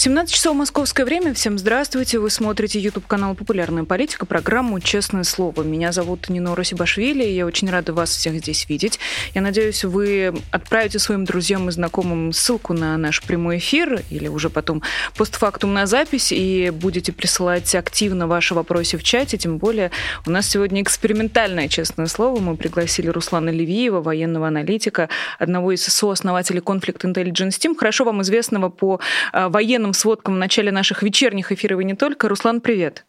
[0.00, 1.34] 17 часов московское время.
[1.34, 2.18] Всем здравствуйте.
[2.18, 5.60] Вы смотрите YouTube канал «Популярная политика», программу «Честное слово».
[5.62, 8.98] Меня зовут Нино Сибашвили, и я очень рада вас всех здесь видеть.
[9.34, 14.48] Я надеюсь, вы отправите своим друзьям и знакомым ссылку на наш прямой эфир или уже
[14.48, 14.82] потом
[15.18, 19.36] постфактум на запись и будете присылать активно ваши вопросы в чате.
[19.36, 19.90] Тем более
[20.24, 22.40] у нас сегодня экспериментальное «Честное слово».
[22.40, 28.70] Мы пригласили Руслана Левиева, военного аналитика, одного из сооснователей Conflict Intelligence Team, хорошо вам известного
[28.70, 28.98] по
[29.32, 29.50] а,
[29.90, 32.28] актуальным сводкам в начале наших вечерних эфиров и не только.
[32.28, 33.04] Руслан, привет.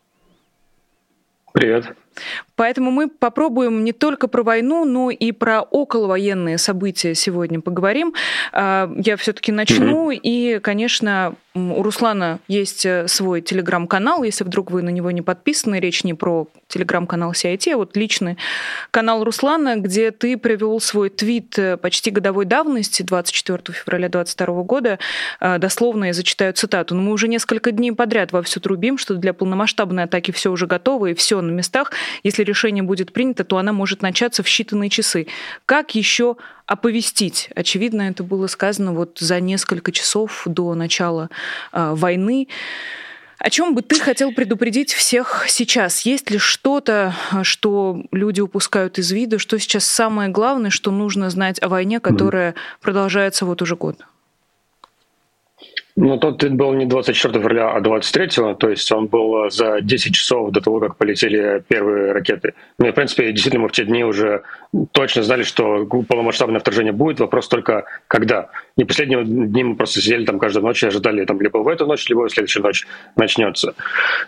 [1.54, 1.96] Привет.
[2.56, 8.14] Поэтому мы попробуем не только про войну, но и про околовоенные события сегодня поговорим.
[8.52, 10.12] А, я все-таки начну.
[10.12, 10.20] Mm-hmm.
[10.22, 14.24] И, конечно, у Руслана есть э, свой телеграм-канал.
[14.24, 18.38] Если вдруг вы на него не подписаны, речь не про телеграм-канал CIT, а вот личный
[18.90, 25.00] канал Руслана, где ты привел свой твит э, почти годовой давности, 24 февраля 2022 года.
[25.42, 26.96] А, дословно я зачитаю цитату.
[26.96, 30.68] Но мы уже несколько дней подряд во все трубим, что для полномасштабной атаки все уже
[30.68, 31.92] готово и все на местах.
[32.24, 35.28] Если решение будет принято, то она может начаться в считанные часы.
[35.66, 37.50] Как еще оповестить?
[37.56, 41.30] Очевидно, это было сказано вот за несколько часов до начала
[41.74, 42.48] э, войны.
[43.40, 46.02] О чем бы ты хотел предупредить всех сейчас?
[46.02, 51.60] Есть ли что-то, что люди упускают из виду, что сейчас самое главное, что нужно знать
[51.60, 53.98] о войне, которая продолжается вот уже год?
[55.98, 59.82] Ну, тот твит был не 24 февраля, а 23, то есть он был э, за
[59.82, 62.54] 10 часов до того, как полетели первые ракеты.
[62.80, 64.44] Ну, и, в принципе, действительно, мы в те дни уже
[64.94, 68.50] точно знали, что полномасштабное вторжение будет, вопрос только когда.
[68.78, 71.86] И последние дни мы просто сидели там каждую ночь и ожидали, там, либо в эту
[71.86, 73.76] ночь, либо в следующую ночь начнется.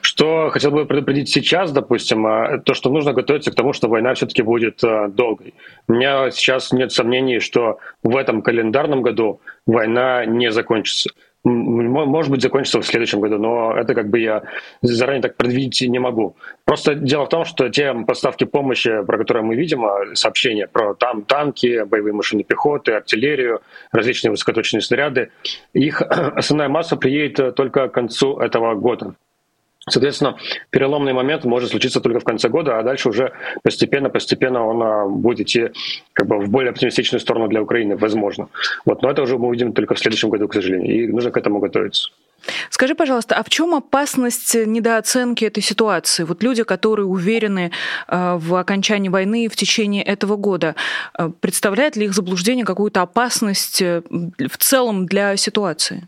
[0.01, 4.13] Что хотел бы предупредить сейчас, допустим, а, то, что нужно готовиться к тому, что война
[4.15, 5.53] все-таки будет э, долгой.
[5.87, 11.09] У меня сейчас нет сомнений, что в этом календарном году война не закончится
[11.43, 14.43] может быть, закончится в следующем году, но это как бы я
[14.81, 16.35] заранее так предвидеть не могу.
[16.63, 20.93] Просто дело в том, что те поставки помощи, про которые мы видим, а, сообщения про
[20.93, 23.61] там танки, боевые машины пехоты, артиллерию,
[23.91, 25.31] различные высокоточные снаряды,
[25.73, 29.15] их основная масса приедет только к концу этого года.
[29.89, 30.37] Соответственно,
[30.69, 33.33] переломный момент может случиться только в конце года, а дальше уже
[33.63, 35.71] постепенно-постепенно он а, будет идти
[36.13, 38.47] как бы в более оптимистичную сторону для Украины, возможно.
[38.85, 41.37] Вот, но это уже мы увидим только в следующем году, к сожалению, и нужно к
[41.37, 42.11] этому готовиться.
[42.69, 46.23] Скажи, пожалуйста, а в чем опасность недооценки этой ситуации?
[46.23, 47.71] Вот люди, которые уверены
[48.07, 50.75] а, в окончании войны в течение этого года,
[51.13, 56.07] а, представляет ли их заблуждение какую-то опасность э, в целом для ситуации?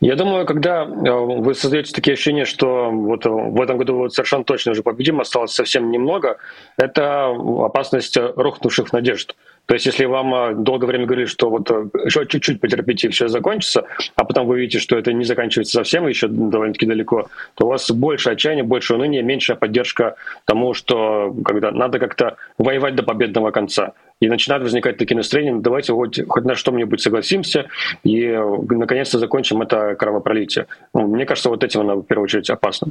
[0.00, 4.14] Я думаю, когда э, вы создаете такие ощущения, что вот э, в этом году вот
[4.14, 6.38] совершенно точно уже победим, осталось совсем немного,
[6.76, 9.34] это опасность рухнувших надежд.
[9.66, 13.28] То есть, если вам э, долгое время говорили, что вот еще чуть-чуть потерпите, и все
[13.28, 17.68] закончится, а потом вы видите, что это не заканчивается совсем, еще довольно-таки далеко, то у
[17.68, 23.50] вас больше отчаяния, больше уныния, меньшая поддержка тому, что когда надо как-то воевать до победного
[23.50, 23.92] конца
[24.24, 27.66] и начинают возникать такие настроения, «Ну, давайте хоть, хоть на что-нибудь согласимся
[28.04, 28.26] и
[28.68, 30.66] наконец-то закончим это кровопролитие.
[30.94, 32.88] Ну, мне кажется, вот этим оно в первую очередь опасно.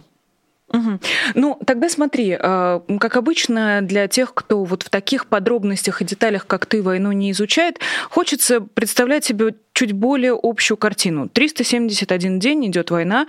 [0.69, 0.99] Угу.
[1.35, 6.47] Ну, тогда смотри, э, как обычно, для тех, кто вот в таких подробностях и деталях,
[6.47, 7.79] как ты, войну не изучает,
[8.09, 11.27] хочется представлять себе чуть более общую картину.
[11.29, 13.27] 371 день идет война,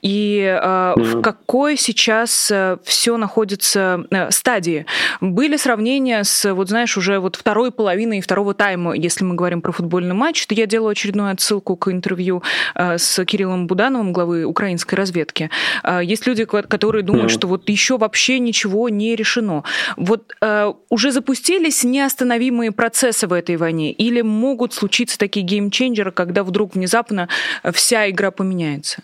[0.00, 4.86] и э, в какой сейчас э, все находится э, стадии.
[5.20, 9.72] Были сравнения с, вот знаешь, уже вот второй половиной второго тайма, если мы говорим про
[9.72, 10.46] футбольный матч.
[10.46, 12.42] То я делаю очередную отсылку к интервью
[12.74, 15.50] э, с Кириллом Будановым, главы украинской разведки.
[15.84, 19.64] Э, есть люди, которые думают, mm что вот еще вообще ничего не решено.
[19.96, 26.10] Вот э, уже запустились неостановимые процессы в этой войне, или могут случиться такие геймчейнджеры, геймченджера,
[26.10, 27.28] когда вдруг внезапно
[27.72, 29.02] вся игра поменяется?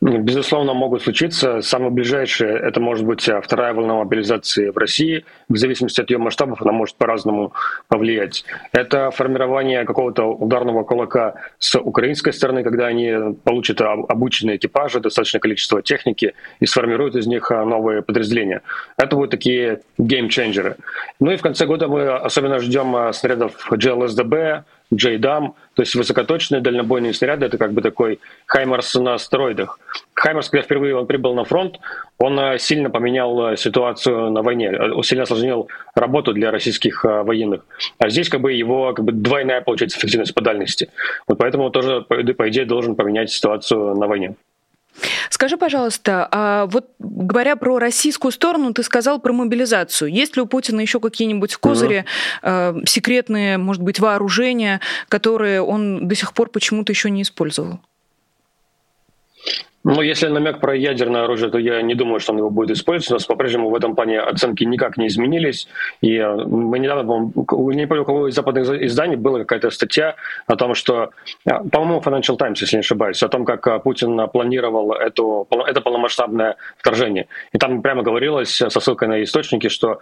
[0.00, 1.62] Ну, безусловно, могут случиться.
[1.62, 5.24] Самое ближайшее– это может быть а, вторая волна мобилизации в России.
[5.48, 7.54] В зависимости от ее масштабов она может по-разному
[7.88, 8.44] повлиять.
[8.72, 15.80] Это формирование какого-то ударного кулака с украинской стороны, когда они получат обученные экипажи, достаточное количество
[15.80, 18.60] техники и сформируют из них а, новые подразделения.
[18.98, 20.76] Это будут такие геймченджеры.
[21.18, 26.60] Ну и в конце года мы особенно ждем а, снарядов GLSDB, JDAM, то есть высокоточные
[26.60, 29.78] дальнобойные снаряды, это как бы такой Хаймарс на стероидах.
[30.14, 31.78] Хаймарс, когда впервые он прибыл на фронт,
[32.18, 37.64] он э, сильно поменял э, ситуацию на войне, э, сильно осложнил работу для российских военных.
[37.98, 40.90] А здесь как бы его как бы двойная, получается, эффективность по дальности.
[41.26, 44.34] Вот поэтому тоже, по идее, должен поменять ситуацию на войне.
[45.30, 50.10] Скажи, пожалуйста, а вот говоря про российскую сторону, ты сказал про мобилизацию.
[50.12, 52.04] Есть ли у Путина еще какие-нибудь козыри,
[52.42, 52.86] mm-hmm.
[52.86, 57.80] секретные, может быть, вооружения, которые он до сих пор почему-то еще не использовал?
[59.84, 63.10] Ну, если намек про ядерное оружие, то я не думаю, что он его будет использовать.
[63.10, 65.66] У нас по-прежнему в этом плане оценки никак не изменились.
[66.00, 70.14] И э, мы недавно, не помню, у кого из западных изданий была какая-то статья
[70.46, 71.10] о том, что,
[71.44, 75.80] э, по-моему, Financial Times, если не ошибаюсь, о том, как э, Путин планировал эту, это
[75.80, 77.26] полномасштабное вторжение.
[77.52, 80.00] И там прямо говорилось со ссылкой на источники, что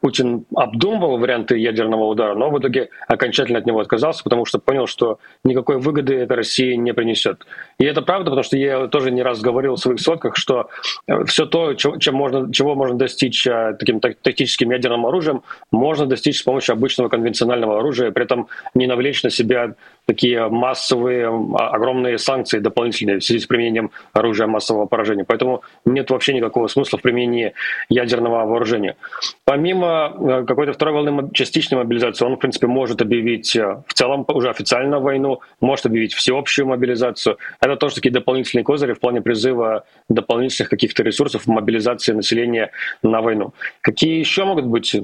[0.00, 4.86] Путин обдумывал варианты ядерного удара, но в итоге окончательно от него отказался, потому что понял,
[4.86, 7.46] что никакой выгоды это России не принесет.
[7.78, 10.68] И это правда, потому что я тоже не раз говорил в своих сотках, что
[11.06, 16.40] э, все то, чем можно, чего можно достичь э, таким тактическим ядерным оружием, можно достичь
[16.40, 19.74] с помощью обычного конвенционального оружия, при этом не навлечь на себя
[20.06, 25.24] такие массовые, огромные санкции дополнительные в связи с применением оружия массового поражения.
[25.24, 27.54] Поэтому нет вообще никакого смысла в применении
[27.88, 28.96] ядерного вооружения.
[29.44, 34.50] Помимо э, какой-то второй волны частичной мобилизации, он, в принципе, может объявить в целом уже
[34.50, 37.38] официально войну, может объявить всеобщую мобилизацию.
[37.60, 42.70] Это тоже такие дополнительные козыри в плане призыва дополнительных каких-то ресурсов мобилизации населения
[43.02, 43.54] на войну.
[43.80, 44.94] Какие еще могут быть?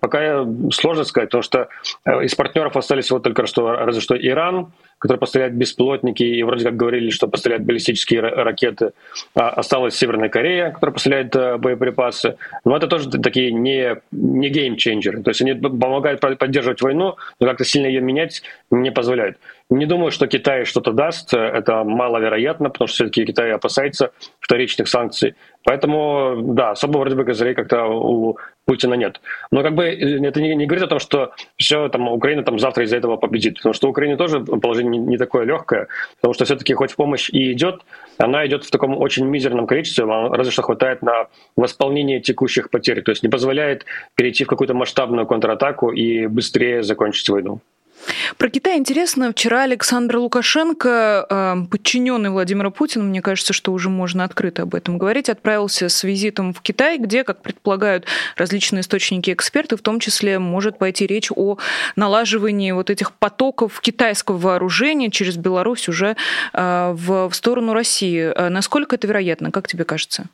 [0.00, 1.68] Пока сложно сказать, потому что
[2.04, 4.49] э, из партнеров остались вот только что, разве что Иран,
[5.00, 8.92] который поставляет беспилотники, и вроде как говорили, что поставляет баллистические ракеты.
[9.34, 12.36] А осталась Северная Корея, которая поставляет э, боеприпасы.
[12.66, 15.22] Но это тоже такие не, не геймченджеры.
[15.22, 19.38] То есть они помогают поддерживать войну, но как-то сильно ее менять не позволяют.
[19.70, 21.32] Не думаю, что Китай что-то даст.
[21.32, 25.34] Это маловероятно, потому что все-таки Китай опасается вторичных санкций.
[25.64, 28.36] Поэтому, да, особо вроде бы козырей как-то у
[28.70, 29.20] Путина нет.
[29.50, 32.60] Но как бы э, это не, не говорит о том, что все, там, Украина там
[32.60, 33.56] завтра из-за этого победит.
[33.56, 35.88] Потому что у тоже положение не, не такое легкое.
[36.20, 37.80] Потому что все-таки хоть помощь и идет,
[38.16, 41.26] она идет в таком очень мизерном количестве, разве что хватает на
[41.56, 43.02] восполнение текущих потерь.
[43.02, 47.60] То есть не позволяет перейти в какую-то масштабную контратаку и быстрее закончить войну.
[48.38, 49.32] Про Китай интересно.
[49.32, 54.98] Вчера Александр Лукашенко, э, подчиненный Владимира Путина, мне кажется, что уже можно открыто об этом
[54.98, 58.06] говорить, отправился с визитом в Китай, где, как предполагают
[58.36, 61.58] различные источники эксперты, в том числе может пойти речь о
[61.96, 66.16] налаживании вот этих потоков китайского вооружения через Беларусь уже
[66.52, 68.32] э, в сторону России.
[68.34, 70.28] Э, насколько это вероятно, как тебе кажется?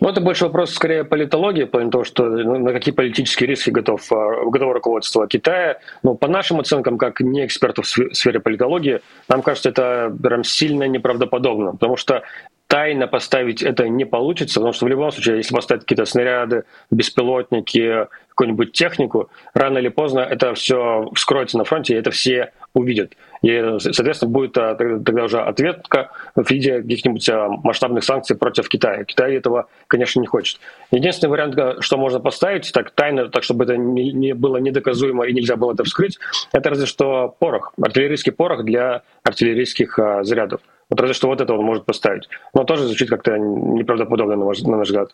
[0.00, 4.12] Ну, это больше вопрос скорее политологии, по того, что ну, на какие политические риски готов,
[4.12, 5.78] а, готово руководство Китая.
[6.02, 10.84] Но по нашим оценкам, как не экспертов в сфере политологии, нам кажется, это прям сильно
[10.84, 12.22] неправдоподобно, потому что
[12.68, 18.06] тайно поставить это не получится, потому что в любом случае, если поставить какие-то снаряды, беспилотники,
[18.28, 23.14] какую-нибудь технику, рано или поздно это все вскроется на фронте, и это все увидят.
[23.42, 29.04] И, соответственно, будет а, тогда уже ответка в виде каких-нибудь а, масштабных санкций против Китая.
[29.04, 30.60] Китай этого, конечно, не хочет.
[30.90, 35.56] Единственный вариант, что можно поставить так тайно, так чтобы это не было недоказуемо и нельзя
[35.56, 36.18] было это вскрыть,
[36.52, 40.60] это разве что порох, артиллерийский порох для артиллерийских а, зарядов.
[40.90, 42.28] Вот разве что вот это он может поставить.
[42.54, 45.10] Но тоже звучит как-то неправдоподобно, на наш взгляд.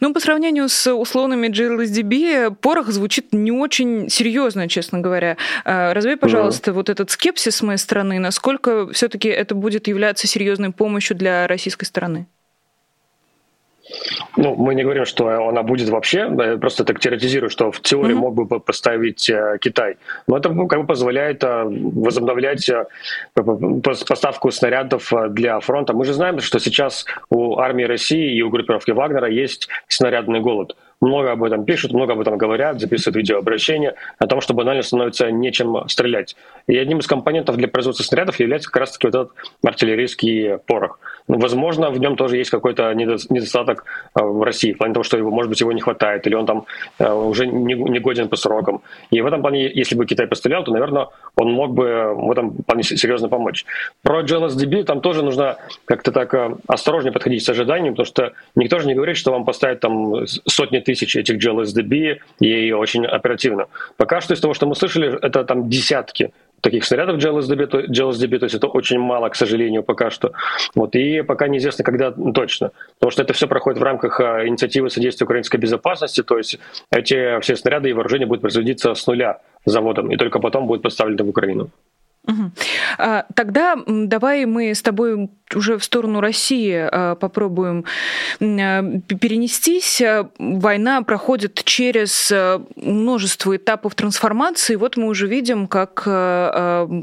[0.00, 5.36] Ну, по сравнению с условными GLSDB, порох звучит не очень серьезно, честно говоря.
[5.64, 6.74] А, развей, пожалуйста, mm-hmm.
[6.74, 11.84] вот этот скепсис с моей стороны, насколько все-таки это будет являться серьезной помощью для российской
[11.84, 12.26] стороны?
[14.36, 16.28] Ну, мы не говорим, что она будет вообще,
[16.58, 18.18] просто так теоретизирую, что в теории mm-hmm.
[18.18, 19.96] мог бы поставить э, Китай.
[20.26, 22.86] Но это ну, как бы позволяет э, возобновлять э,
[23.34, 25.92] поставку снарядов для фронта.
[25.92, 30.76] Мы же знаем, что сейчас у армии России и у группировки Вагнера есть снарядный голод
[31.00, 35.30] много об этом пишут, много об этом говорят, записывают видеообращения о том, что банально становится
[35.30, 36.36] нечем стрелять.
[36.66, 39.32] И одним из компонентов для производства снарядов является как раз-таки вот этот
[39.64, 40.98] артиллерийский порох.
[41.26, 43.84] Возможно, в нем тоже есть какой-то недостаток
[44.18, 46.46] э, в России, в плане того, что его, может быть, его не хватает, или он
[46.46, 46.66] там
[46.98, 48.82] э, уже не годен по срокам.
[49.10, 52.52] И в этом плане, если бы Китай пострелял, то, наверное, он мог бы в этом
[52.64, 53.64] плане серьезно помочь.
[54.02, 58.78] Про GLSDB там тоже нужно как-то так э, осторожнее подходить с ожиданием, потому что никто
[58.78, 63.66] же не говорит, что вам поставят там сотни тысяч этих GLSDB и очень оперативно.
[63.96, 68.44] Пока что из того, что мы слышали, это там десятки таких снарядов GLSDB, GLSDB, то
[68.44, 70.32] есть это очень мало, к сожалению, пока что.
[70.74, 72.72] Вот, и пока неизвестно, когда точно.
[72.98, 76.58] Потому что это все проходит в рамках а, инициативы содействия украинской безопасности, то есть
[76.90, 81.24] эти все снаряды и вооружения будут производиться с нуля заводом, и только потом будут поставлены
[81.24, 81.70] в Украину.
[82.26, 82.52] Угу.
[83.34, 87.84] Тогда давай мы с тобой уже в сторону России а, попробуем
[88.40, 90.00] а, перенестись.
[90.38, 92.32] Война проходит через
[92.76, 94.76] множество этапов трансформации.
[94.76, 96.02] Вот мы уже видим, как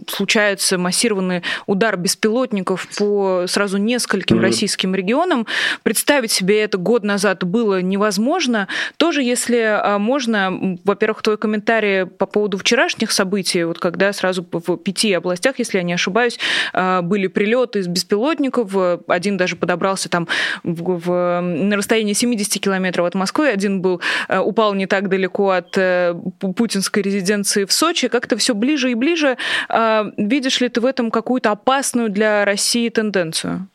[0.08, 4.42] случается массированный удар беспилотников по сразу нескольким mm-hmm.
[4.42, 5.46] российским регионам.
[5.84, 8.68] Представить себе это год назад было невозможно.
[8.98, 15.07] Тоже, если можно, во-первых, твой комментарий по поводу вчерашних событий, вот когда сразу в пяти
[15.14, 16.40] областях, если я не ошибаюсь,
[16.74, 18.76] были прилеты из беспилотников.
[19.08, 20.28] Один даже подобрался там
[20.64, 23.50] в, в, на расстоянии 70 километров от Москвы.
[23.50, 28.08] Один был, э, упал не так далеко от э, путинской резиденции в Сочи.
[28.08, 29.38] Как-то все ближе и ближе.
[29.70, 33.68] А, видишь ли ты в этом какую-то опасную для России тенденцию?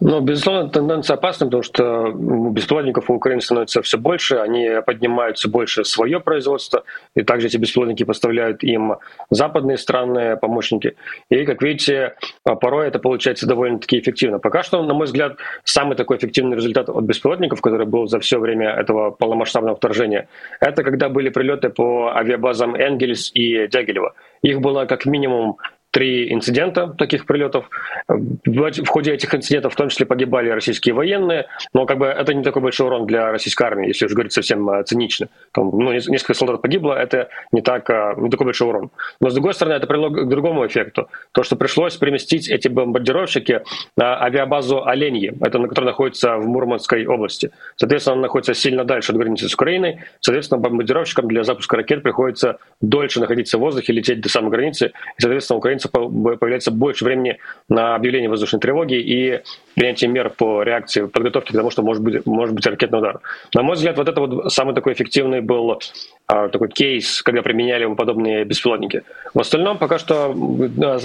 [0.00, 5.48] Ну, безусловно, тенденция опасна, потому что беспилотников у Украины становится все больше, они поднимают все
[5.48, 8.96] больше свое производство, и также эти беспилотники поставляют им
[9.30, 10.96] западные страны, помощники.
[11.28, 14.38] И, как видите, порой это получается довольно-таки эффективно.
[14.38, 18.38] Пока что, на мой взгляд, самый такой эффективный результат от беспилотников, который был за все
[18.38, 20.28] время этого полномасштабного вторжения,
[20.60, 24.14] это когда были прилеты по авиабазам Энгельс и Дягилева.
[24.42, 25.58] Их было как минимум
[25.92, 27.70] три инцидента таких прилетов.
[28.08, 32.42] В ходе этих инцидентов в том числе погибали российские военные, но как бы это не
[32.42, 35.28] такой большой урон для российской армии, если уж говорить совсем э, цинично.
[35.52, 38.90] Там, ну, несколько солдат погибло, это не, так, э, не такой большой урон.
[39.20, 41.08] Но с другой стороны, это привело к другому эффекту.
[41.32, 43.60] То, что пришлось переместить эти бомбардировщики
[43.96, 47.50] на авиабазу Оленьи, это на которой находится в Мурманской области.
[47.76, 49.98] Соответственно, она находится сильно дальше от границы с Украиной.
[50.20, 54.92] Соответственно, бомбардировщикам для запуска ракет приходится дольше находиться в воздухе, лететь до самой границы.
[55.18, 59.40] И, соответственно, украинцы украинцев появляется больше времени на объявление воздушной тревоги и
[59.74, 63.20] принятие мер по реакции, подготовке к тому, что может быть, может быть ракетный удар.
[63.54, 65.80] На мой взгляд, вот это вот самый такой эффективный был
[66.26, 69.02] а, такой кейс, когда применяли подобные беспилотники.
[69.34, 70.34] В остальном пока что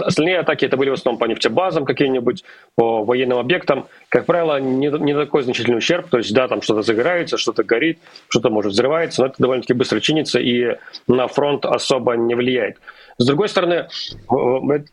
[0.05, 2.43] остальные атаки это были в основном по нефтебазам каким-нибудь,
[2.75, 3.87] по военным объектам.
[4.09, 7.99] Как правило, не, не такой значительный ущерб, то есть да, там что-то загорается, что-то горит,
[8.27, 12.77] что-то может взрывается, но это довольно-таки быстро чинится и на фронт особо не влияет.
[13.17, 13.87] С другой стороны,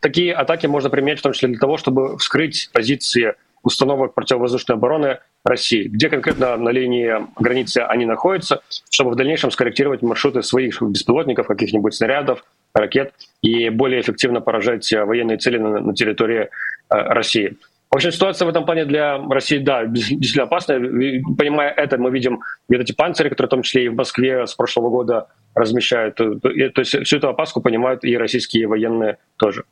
[0.00, 5.18] такие атаки можно применять в том числе для того, чтобы вскрыть позиции установок противовоздушной обороны
[5.44, 11.46] России, где конкретно на линии границы они находятся, чтобы в дальнейшем скорректировать маршруты своих беспилотников,
[11.46, 13.12] каких-нибудь снарядов, ракет
[13.42, 16.48] и более эффективно поражать военные цели на, территории э,
[16.88, 17.56] России.
[17.90, 20.80] В общем, ситуация в этом плане для России, да, действительно опасная.
[20.80, 24.54] Понимая это, мы видим вот эти панцири, которые в том числе и в Москве с
[24.54, 26.16] прошлого года размещают.
[26.16, 29.64] То есть всю эту опаску понимают и российские военные тоже.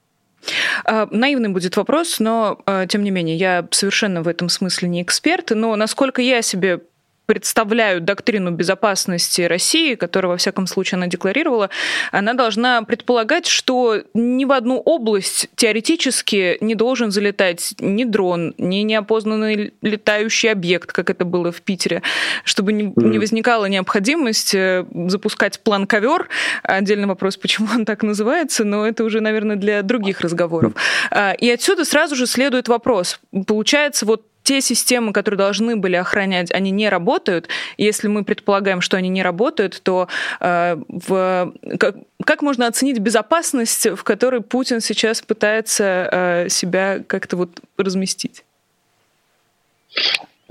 [0.84, 5.02] А, наивный будет вопрос, но а, тем не менее я совершенно в этом смысле не
[5.02, 5.50] эксперт.
[5.50, 6.80] Но насколько я себе
[7.26, 11.70] представляют доктрину безопасности России, которую, во всяком случае, она декларировала,
[12.10, 18.78] она должна предполагать, что ни в одну область теоретически не должен залетать ни дрон, ни
[18.78, 22.02] неопознанный летающий объект, как это было в Питере,
[22.44, 26.28] чтобы не, не возникала необходимость э, запускать план ковер.
[26.62, 30.72] Отдельный вопрос, почему он так называется, но это уже, наверное, для других разговоров.
[31.10, 33.20] А, и отсюда сразу же следует вопрос.
[33.46, 37.48] Получается, вот те системы, которые должны были охранять, они не работают.
[37.76, 40.08] Если мы предполагаем, что они не работают, то
[40.40, 47.36] э, в, как, как можно оценить безопасность, в которой Путин сейчас пытается э, себя как-то
[47.36, 48.44] вот разместить?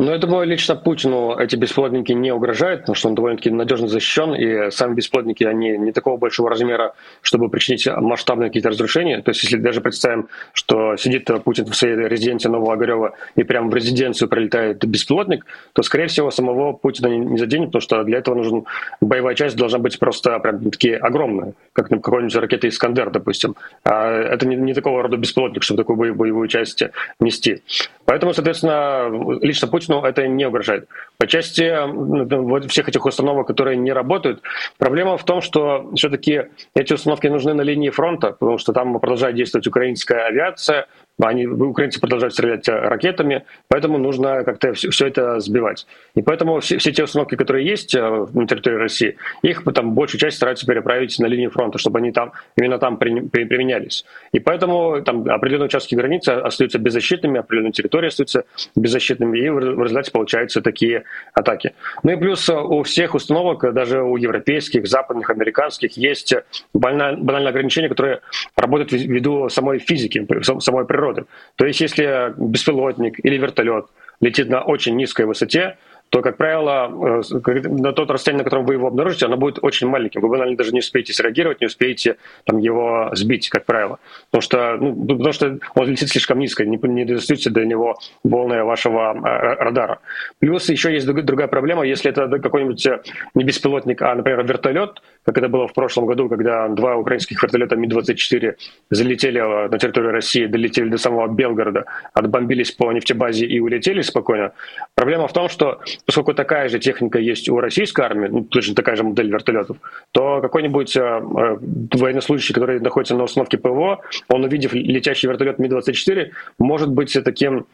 [0.01, 4.33] Ну, я думаю, лично Путину эти беспилотники не угрожают, потому что он довольно-таки надежно защищен,
[4.33, 9.21] и сами беспилотники, они не такого большого размера, чтобы причинить масштабные какие-то разрушения.
[9.21, 13.69] То есть, если даже представим, что сидит Путин в своей резиденции Нового Огарева и прямо
[13.69, 18.33] в резиденцию прилетает беспилотник, то, скорее всего, самого Путина не заденет, потому что для этого
[18.33, 18.63] нужен
[19.01, 23.55] боевая часть должна быть просто прям такие огромная, как какой-нибудь ракета «Искандер», допустим.
[23.83, 26.81] А это не, не такого рода беспилотник, чтобы такую боевую часть
[27.19, 27.61] нести.
[28.05, 30.87] Поэтому, соответственно, лично Путину это не угрожает.
[31.17, 34.41] По части вот всех этих установок, которые не работают,
[34.77, 36.43] проблема в том, что все-таки
[36.75, 40.87] эти установки нужны на линии фронта, потому что там продолжает действовать украинская авиация,
[41.27, 45.85] они, украинцы продолжают стрелять э, ракетами, поэтому нужно как-то все, все это сбивать.
[46.15, 47.99] И поэтому все, все те установки, которые есть э,
[48.33, 52.31] на территории России, их там большую часть стараются переправить на линию фронта, чтобы они там
[52.57, 54.05] именно там при, при, применялись.
[54.31, 60.11] И поэтому там определенные участки границы остаются беззащитными, определенные территории остаются беззащитными, и в результате
[60.11, 61.73] получаются такие атаки.
[62.03, 66.33] Ну и плюс э, у всех установок, даже у европейских, западных, американских, есть
[66.73, 68.21] банальное, банальное ограничение, которое
[68.55, 70.25] работает ввиду самой физики,
[70.59, 71.25] самой природы природы.
[71.55, 73.85] То есть если беспилотник или вертолет
[74.19, 75.77] летит на очень низкой высоте,
[76.09, 79.87] то, как правило, э, на тот расстояние, на котором вы его обнаружите, оно будет очень
[79.87, 80.19] маленьким.
[80.19, 83.97] Вы банально даже не успеете среагировать, не успеете там, его сбить, как правило.
[84.29, 88.61] Потому что, ну, потому что он летит слишком низко, не, не достаете до него волны
[88.65, 89.99] вашего э, радара.
[90.39, 92.85] Плюс еще есть другая проблема, если это какой-нибудь
[93.33, 97.75] не беспилотник, а, например, вертолет, как это было в прошлом году, когда два украинских вертолета
[97.75, 98.55] Ми-24
[98.89, 104.53] залетели на территорию России, долетели до самого Белгорода, отбомбились по нефтебазе и улетели спокойно.
[104.95, 108.95] Проблема в том, что поскольку такая же техника есть у российской армии, ну, точно такая
[108.95, 109.77] же модель вертолетов,
[110.11, 111.57] то какой-нибудь э, э,
[111.93, 117.65] военнослужащий, который находится на установке ПВО, он, увидев летящий вертолет Ми-24, может быть таким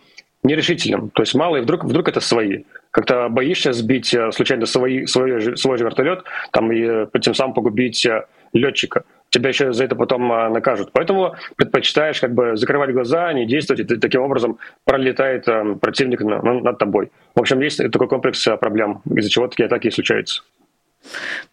[0.44, 1.10] нерешительным.
[1.10, 2.64] То есть мало, и вдруг, вдруг это свои.
[2.98, 7.54] Как-то боишься сбить э, случайно свой, свой, свой же вертолет там, и э, тем самым
[7.54, 9.04] погубить э, летчика.
[9.30, 10.90] Тебя еще за это потом накажут.
[10.94, 15.46] Поэтому предпочитаешь как бы закрывать глаза, не действовать, и таким образом пролетает
[15.80, 17.12] противник над тобой.
[17.36, 20.42] В общем, есть такой комплекс проблем, из-за чего такие атаки случаются.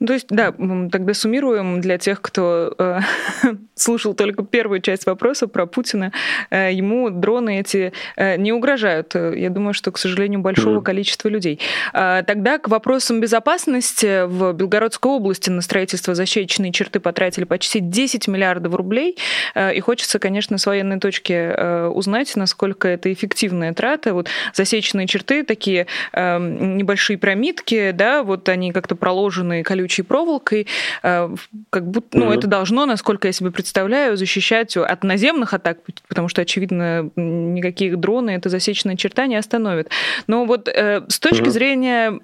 [0.05, 3.01] То есть, да, тогда суммируем для тех, кто э,
[3.75, 6.13] слушал только первую часть вопроса про Путина.
[6.51, 9.15] Э, ему дроны эти э, не угрожают.
[9.15, 10.85] Я думаю, что, к сожалению, большого mm-hmm.
[10.85, 11.61] количества людей.
[11.93, 18.29] Э, тогда к вопросам безопасности в Белгородской области на строительство защитной черты потратили почти 10
[18.29, 19.17] миллиардов рублей.
[19.55, 24.15] Э, и хочется, конечно, с военной точки э, узнать, насколько это эффективная трата.
[24.15, 30.67] Вот засеченные черты, такие э, небольшие промитки, да, вот они как-то проложены огороженные колючей проволокой,
[31.03, 31.35] э,
[31.71, 32.39] как будто, ну, mm-hmm.
[32.39, 38.31] это должно, насколько я себе представляю, защищать от наземных атак, потому что, очевидно, никакие дроны
[38.31, 39.91] это засеченная черта не остановит.
[40.27, 41.51] Но вот э, с точки mm-hmm.
[41.51, 42.21] зрения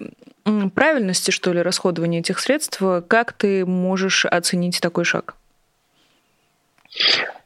[0.73, 5.35] правильности, что ли, расходования этих средств, как ты можешь оценить такой шаг?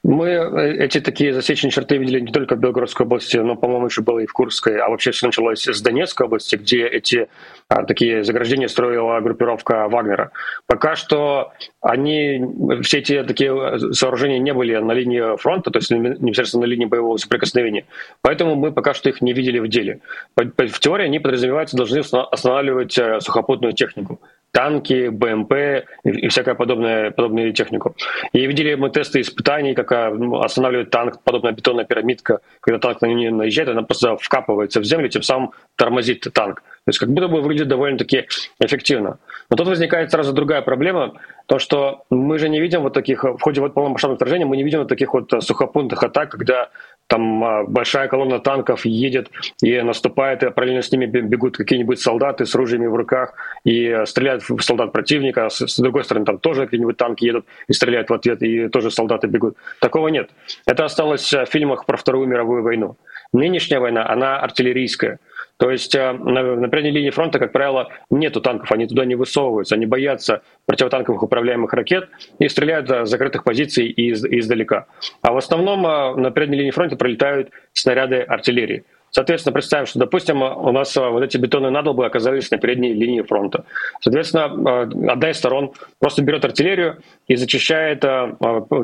[0.08, 4.04] Мы э, эти такие засеченные черты видели не только в Белгородской области, но, по-моему, еще
[4.04, 7.28] было и в Курской, а вообще все началось с Донецкой области, где эти
[7.70, 10.30] а, такие заграждения строила группировка Вагнера.
[10.68, 12.40] Пока что они,
[12.84, 16.86] все эти такие э, сооружения не были на линии фронта, то есть непосредственно на линии
[16.86, 17.86] боевого соприкосновения.
[18.22, 20.02] Поэтому мы пока что их не видели в деле.
[20.36, 24.20] В теории они подразумеваются, должны останавливать э, сухопутную технику
[24.56, 25.54] танки, БМП
[26.06, 27.94] и всякая подобная, подобную технику.
[28.32, 33.08] И видели мы тесты испытаний, как ну, останавливает танк, подобная бетонная пирамидка, когда танк на
[33.08, 36.62] нее наезжает, она просто вкапывается в землю, тем самым тормозит танк.
[36.62, 38.28] То есть как будто бы выглядит довольно-таки
[38.60, 39.17] эффективно.
[39.50, 41.13] Но тут возникает сразу другая проблема,
[41.48, 44.63] то что мы же не видим вот таких, в ходе вот полномасштабного вторжения мы не
[44.63, 46.69] видим вот таких вот сухопутных атак, когда
[47.08, 49.30] там а, большая колонна танков едет
[49.62, 54.48] и наступает, и параллельно с ними бегут какие-нибудь солдаты с ружьями в руках и стреляют
[54.48, 58.13] в солдат противника, с, с другой стороны там тоже какие-нибудь танки едут и стреляют в
[58.13, 59.56] ответ, и тоже солдаты бегут.
[59.80, 60.30] Такого нет.
[60.65, 62.98] Это осталось в фильмах про Вторую мировую войну.
[63.34, 65.20] Нынешняя война, она артиллерийская.
[65.58, 69.76] То есть э, на, передней линии фронта, как правило, нету танков, они туда не высовываются,
[69.76, 74.88] они боятся противотанковых управляемых ракет и стреляют с закрытых позиций из, издалека.
[75.22, 78.84] А в основном э, на передней линии фронта пролетают снаряды артиллерии.
[79.15, 83.21] Соответственно, представим, что, допустим, у нас а, вот эти бетонные надолбы оказались на передней линии
[83.21, 83.63] фронта.
[84.01, 88.36] Соответственно, а, одна из сторон просто берет артиллерию и зачищает а,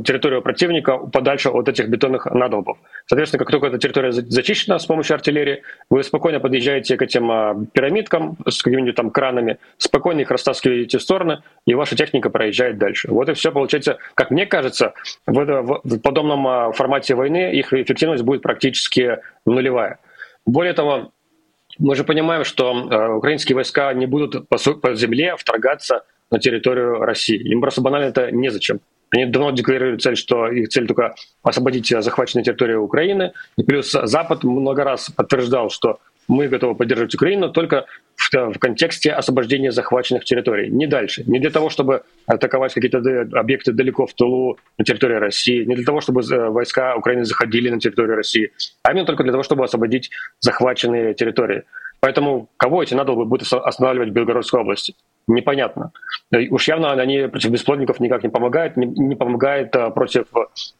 [0.05, 2.77] территорию противника подальше от этих бетонных надолбов.
[3.07, 8.37] Соответственно, как только эта территория зачищена с помощью артиллерии, вы спокойно подъезжаете к этим пирамидкам
[8.47, 13.09] с какими-нибудь там кранами, спокойно их растаскиваете в стороны, и ваша техника проезжает дальше.
[13.11, 14.93] Вот и все получается, как мне кажется,
[15.27, 19.99] в, в подобном формате войны их эффективность будет практически нулевая.
[20.51, 21.13] Более того,
[21.79, 24.57] мы же понимаем, что э, украинские войска не будут по,
[24.95, 27.37] земле вторгаться на территорию России.
[27.37, 28.81] Им просто банально это незачем.
[29.11, 33.31] Они давно декларируют цель, что их цель только освободить захваченные территории Украины.
[33.57, 35.99] И плюс Запад много раз подтверждал, что
[36.31, 41.23] мы готовы поддерживать Украину только в, в контексте освобождения захваченных территорий, не дальше.
[41.27, 42.99] Не для того, чтобы атаковать какие-то
[43.37, 47.69] объекты далеко в тылу на территории России, не для того, чтобы э, войска Украины заходили
[47.69, 48.51] на территорию России,
[48.83, 51.63] а именно только для того, чтобы освободить захваченные территории.
[51.99, 54.95] Поэтому кого эти надо будет останавливать в Белгородской области?
[55.27, 55.91] Непонятно.
[56.31, 60.25] Уж явно они против бесплодников никак не помогают, не, не помогает а, против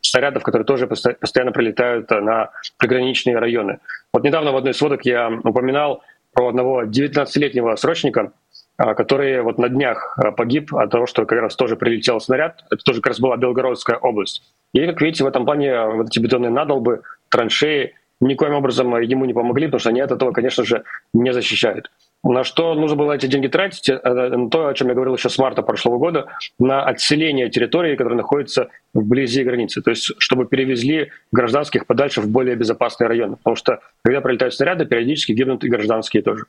[0.02, 3.80] снарядов, которые тоже постоянно прилетают на приграничные районы.
[4.14, 8.34] Вот недавно в одной из сводок я упоминал про одного 19-летнего срочника,
[8.78, 12.64] а, который вот на днях а, погиб от того, что как раз тоже прилетел снаряд.
[12.72, 14.44] Это тоже как раз была Белгородская область.
[14.74, 19.34] И, как видите, в этом плане вот эти бетонные надолбы, траншеи, никоим образом ему не
[19.34, 21.92] помогли, потому что они от этого, конечно же, не защищают.
[22.24, 23.90] На что нужно было эти деньги тратить?
[23.90, 26.28] Э, на то, о чем я говорил еще с марта прошлого года,
[26.60, 29.82] на отселение территории, которая находится вблизи границы.
[29.82, 33.38] То есть, чтобы перевезли гражданских подальше в более безопасные районы.
[33.38, 36.46] Потому что, когда прилетают снаряды, периодически гибнут и гражданские тоже.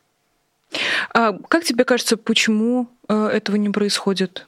[1.14, 4.46] А как тебе кажется, почему э, этого не происходит?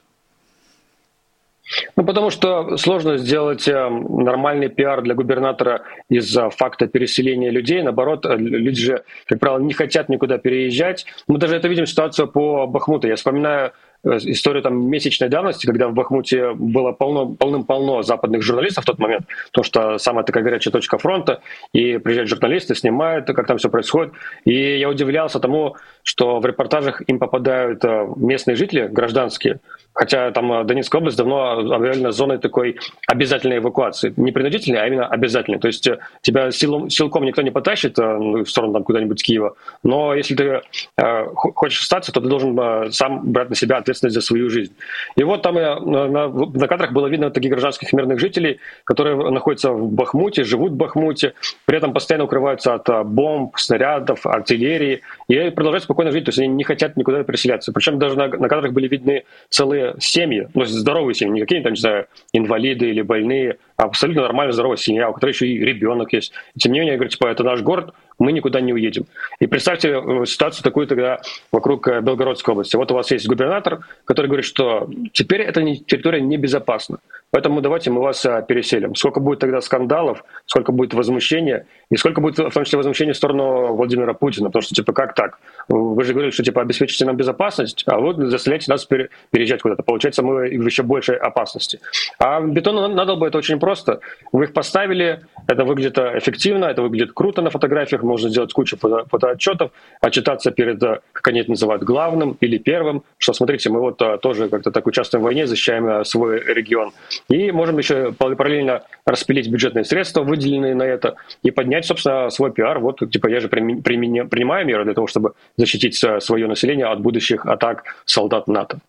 [1.95, 7.81] Ну, потому что сложно сделать э, нормальный пиар для губернатора из-за факта переселения людей.
[7.81, 11.05] Наоборот, э, люди же, как правило, не хотят никуда переезжать.
[11.27, 13.07] Мы даже это видим ситуацию по Бахмуту.
[13.07, 13.71] Я вспоминаю
[14.05, 18.99] Э, историю там месячной давности, когда в Бахмуте было полно, полным-полно западных журналистов в тот
[18.99, 21.41] момент, то что самая такая горячая точка фронта,
[21.73, 24.13] и приезжают журналисты, снимают, как там все происходит.
[24.45, 27.83] И я удивлялся тому, что в репортажах им попадают
[28.15, 29.59] местные жители, гражданские,
[29.95, 32.77] хотя там э, Донецкая область давно объявлена зоной такой
[33.07, 34.13] обязательной эвакуации.
[34.17, 35.59] Не принудительной, а именно обязательной.
[35.59, 35.87] То есть
[36.21, 40.61] тебя силом, силком никто не потащит ну, в сторону там, куда-нибудь Киева, но если ты
[40.97, 44.73] э, хочешь остаться, то ты должен э, сам брать на себя ответственность за свою жизнь.
[45.15, 49.71] И вот там на, на, на кадрах было видно таких гражданских мирных жителей, которые находятся
[49.71, 51.33] в Бахмуте, живут в Бахмуте,
[51.65, 56.49] при этом постоянно укрываются от бомб, снарядов, артиллерии, и продолжают спокойно жить, то есть они
[56.49, 57.71] не хотят никуда переселяться.
[57.71, 61.75] Причем даже на, на кадрах были видны целые семьи, ну, здоровые семьи, не какие-то, не
[61.75, 66.31] знаю, инвалиды или больные, а абсолютно нормальная здоровая семья, у которой еще и ребенок есть.
[66.55, 69.05] И тем не менее, я говорю, типа, это наш город, мы никуда не уедем.
[69.39, 71.19] И представьте э, ситуацию такую тогда
[71.51, 72.75] вокруг э, Белгородской области.
[72.75, 76.99] Вот у вас есть губернатор, который говорит, что теперь эта территория небезопасна.
[77.31, 78.95] Поэтому давайте мы вас э, переселим.
[78.95, 83.17] Сколько будет тогда скандалов, сколько будет возмущения, и сколько будет в том числе возмущения в
[83.17, 84.47] сторону Владимира Путина.
[84.47, 85.39] Потому что, типа, как так?
[85.67, 89.83] Вы же говорили, что, типа, обеспечите нам безопасность, а вы заставляете нас переезжать куда-то.
[89.83, 91.81] Получается, мы в еще большей опасности.
[92.19, 93.99] А бетон надо бы это очень просто.
[94.31, 99.05] Вы их поставили, это выглядит эффективно, это выглядит круто на фотографиях, можно сделать кучу фото
[99.09, 104.01] фотоотчетов, отчитаться перед, э, как они это называют, главным или первым, что, смотрите, мы вот
[104.01, 106.91] э, тоже как-то так участвуем в войне, защищаем свой регион.
[107.29, 112.79] И можем еще параллельно распилить бюджетные средства, выделенные на это, и поднять, собственно, свой пиар.
[112.79, 117.83] Вот, типа, я же принимаю меры для того, чтобы защитить свое население от будущих атак
[118.05, 118.79] солдат НАТО.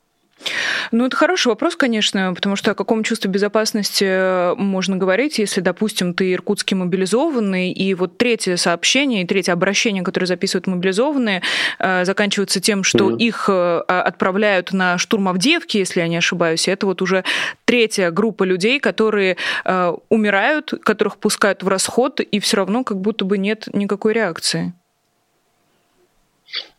[0.93, 5.61] Ну, это хороший вопрос, конечно, потому что о каком чувстве безопасности э, можно говорить, если,
[5.61, 11.43] допустим, ты иркутский мобилизованный, и вот третье сообщение, и третье обращение, которое записывают мобилизованные,
[11.79, 13.19] э, заканчивается тем, что mm-hmm.
[13.19, 17.25] их э, отправляют на штурм Авдеевки, если я не ошибаюсь, и это вот уже
[17.65, 19.37] третья группа людей, которые
[20.09, 24.73] умирают, которых пускают в расход, и все равно как будто бы нет никакой реакции.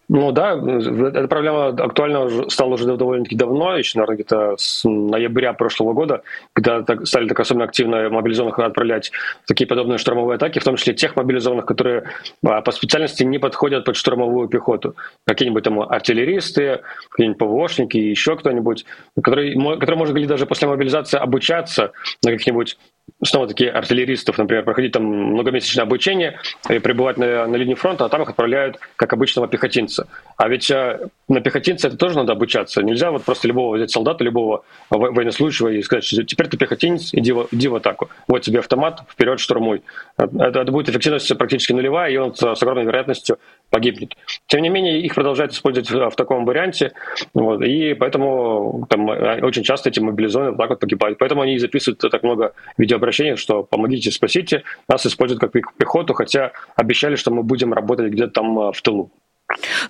[0.10, 5.91] Ну да, эта проблема актуальна стала уже довольно-таки давно, еще, наверное, где-то с ноября прошлого
[5.91, 9.12] года, когда стали так особенно активно мобилизованных отправлять
[9.48, 12.10] такие подобные штурмовые атаки, в том числе тех мобилизованных, которые
[12.46, 14.96] а, по специальности не подходят под штурмовую пехоту.
[15.26, 18.86] Какие-нибудь там артиллеристы, какие-нибудь ПВОшники, еще кто-нибудь,
[19.22, 21.91] которые, которые можно были даже после мобилизации обучаться
[22.24, 22.78] на каких-нибудь
[23.24, 26.39] снова-таки артиллеристов, например, проходить там многомесячное обучение
[26.70, 30.08] и пребывать на, на линии фронта, а там их отправляют как обычного пехотинца.
[30.36, 32.84] А ведь а, на пехотинца это тоже надо обучаться.
[32.84, 37.34] Нельзя вот просто любого взять солдата, любого военнослужащего и сказать, что теперь ты пехотинец, иди,
[37.52, 38.10] иди в атаку.
[38.28, 39.82] Вот тебе автомат, вперед штурмуй.
[40.17, 44.15] Это, это будет эффективность практически нулевая, и он с, с огромной вероятностью погибнет.
[44.47, 46.93] Тем не менее, их продолжают использовать в, таком варианте,
[47.34, 51.17] вот, и поэтому там, а, очень часто эти мобилизованные вот так вот погибают.
[51.17, 57.15] Поэтому они записывают так много видеообращений, что помогите, спасите, нас используют как пехоту, хотя обещали,
[57.15, 59.12] что мы будем работать где-то там а, в тылу.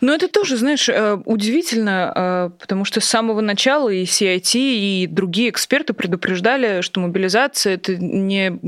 [0.02, 5.08] Ну, это тоже, знаешь, э, удивительно, э, потому что с самого начала и CIT, и
[5.10, 8.60] другие эксперты предупреждали, что мобилизация это не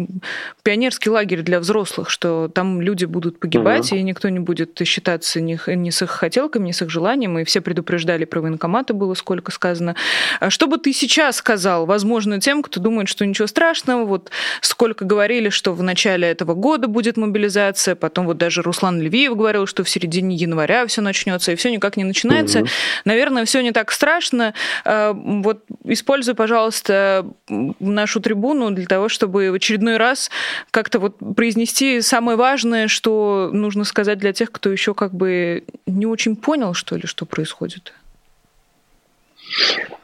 [0.64, 4.00] пионерский лагерь для взрослых, что там люди будут погибать, угу.
[4.00, 7.44] и никто не будет считаться ни, ни с их хотелками, ни с их желанием, и
[7.44, 9.96] все предупреждали про военкоматы, было сколько сказано.
[10.40, 15.06] А что бы ты сейчас сказал, возможно, тем, кто думает, что ничего страшного, вот сколько
[15.06, 19.84] говорили, что в начале этого года будет мобилизация, потом вот даже Руслан Львиев говорил, что
[19.84, 22.60] в середине января все начнется, и все никак не начинается.
[22.60, 22.68] Угу.
[23.06, 24.54] Наверное, все не так страшно.
[24.86, 30.30] Э, вот используй, пожалуйста, нашу трибуну для того, чтобы в очередной раз
[30.72, 36.06] как-то вот произнести самое важное, что нужно сказать для тех, кто еще как бы не
[36.06, 37.94] очень понял, что ли, что происходит.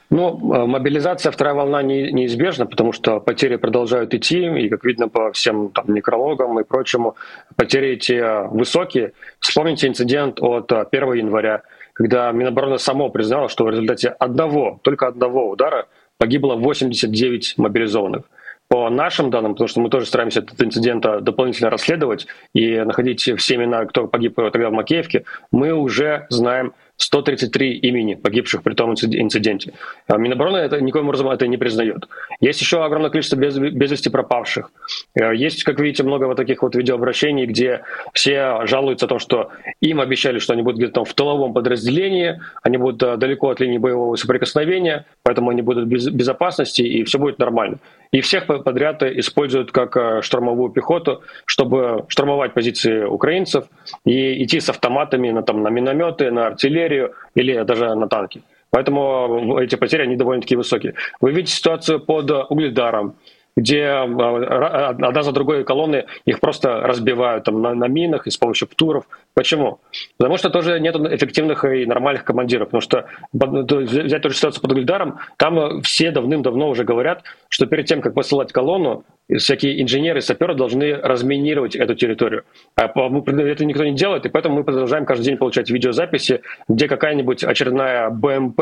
[0.09, 5.09] Ну, э, мобилизация, вторая волна не, неизбежна, потому что потери продолжают идти, и, как видно
[5.09, 7.15] по всем там, некрологам и прочему,
[7.55, 9.13] потери эти высокие.
[9.39, 15.07] Вспомните инцидент от 1 э, января, когда Минобороны само признало, что в результате одного, только
[15.07, 18.23] одного удара погибло 89 мобилизованных.
[18.67, 23.21] По нашим данным, потому что мы тоже стараемся этот инцидент э, дополнительно расследовать и находить
[23.37, 28.93] все имена, кто погиб тогда в Макеевке, мы уже знаем 133 имени погибших при том
[28.93, 29.73] инциденте.
[30.07, 32.07] А Минобороны это никоим образом это не признает.
[32.39, 34.71] Есть еще огромное количество без, без вести пропавших.
[35.13, 37.81] Э, есть, как видите, много вот таких вот видеообращений, где
[38.13, 42.41] все жалуются о том, что им обещали, что они будут где-то там в тыловом подразделении,
[42.63, 47.19] они будут э, далеко от линии боевого соприкосновения, поэтому они будут без безопасности, и все
[47.19, 47.79] будет нормально.
[48.11, 53.65] И всех подряд используют как э, штурмовую пехоту, чтобы штурмовать позиции украинцев
[54.05, 56.84] и идти с автоматами на, там, на минометы, на артиллерию
[57.35, 58.41] или даже на танки.
[58.71, 60.95] Поэтому эти потери, они довольно-таки высокие.
[61.21, 63.15] Вы видите ситуацию под Угледаром,
[63.57, 68.37] где а, одна за другой колонны их просто разбивают там, на, на минах и с
[68.37, 69.05] помощью птуров.
[69.33, 69.79] Почему?
[70.17, 72.69] Потому что тоже нет эффективных и нормальных командиров.
[72.69, 77.85] Потому что взять ту же ситуацию под Гульдаром, там все давным-давно уже говорят, что перед
[77.85, 82.43] тем, как посылать колонну, всякие инженеры, саперы должны разминировать эту территорию.
[82.75, 87.43] А это никто не делает, и поэтому мы продолжаем каждый день получать видеозаписи, где какая-нибудь
[87.43, 88.61] очередная БМП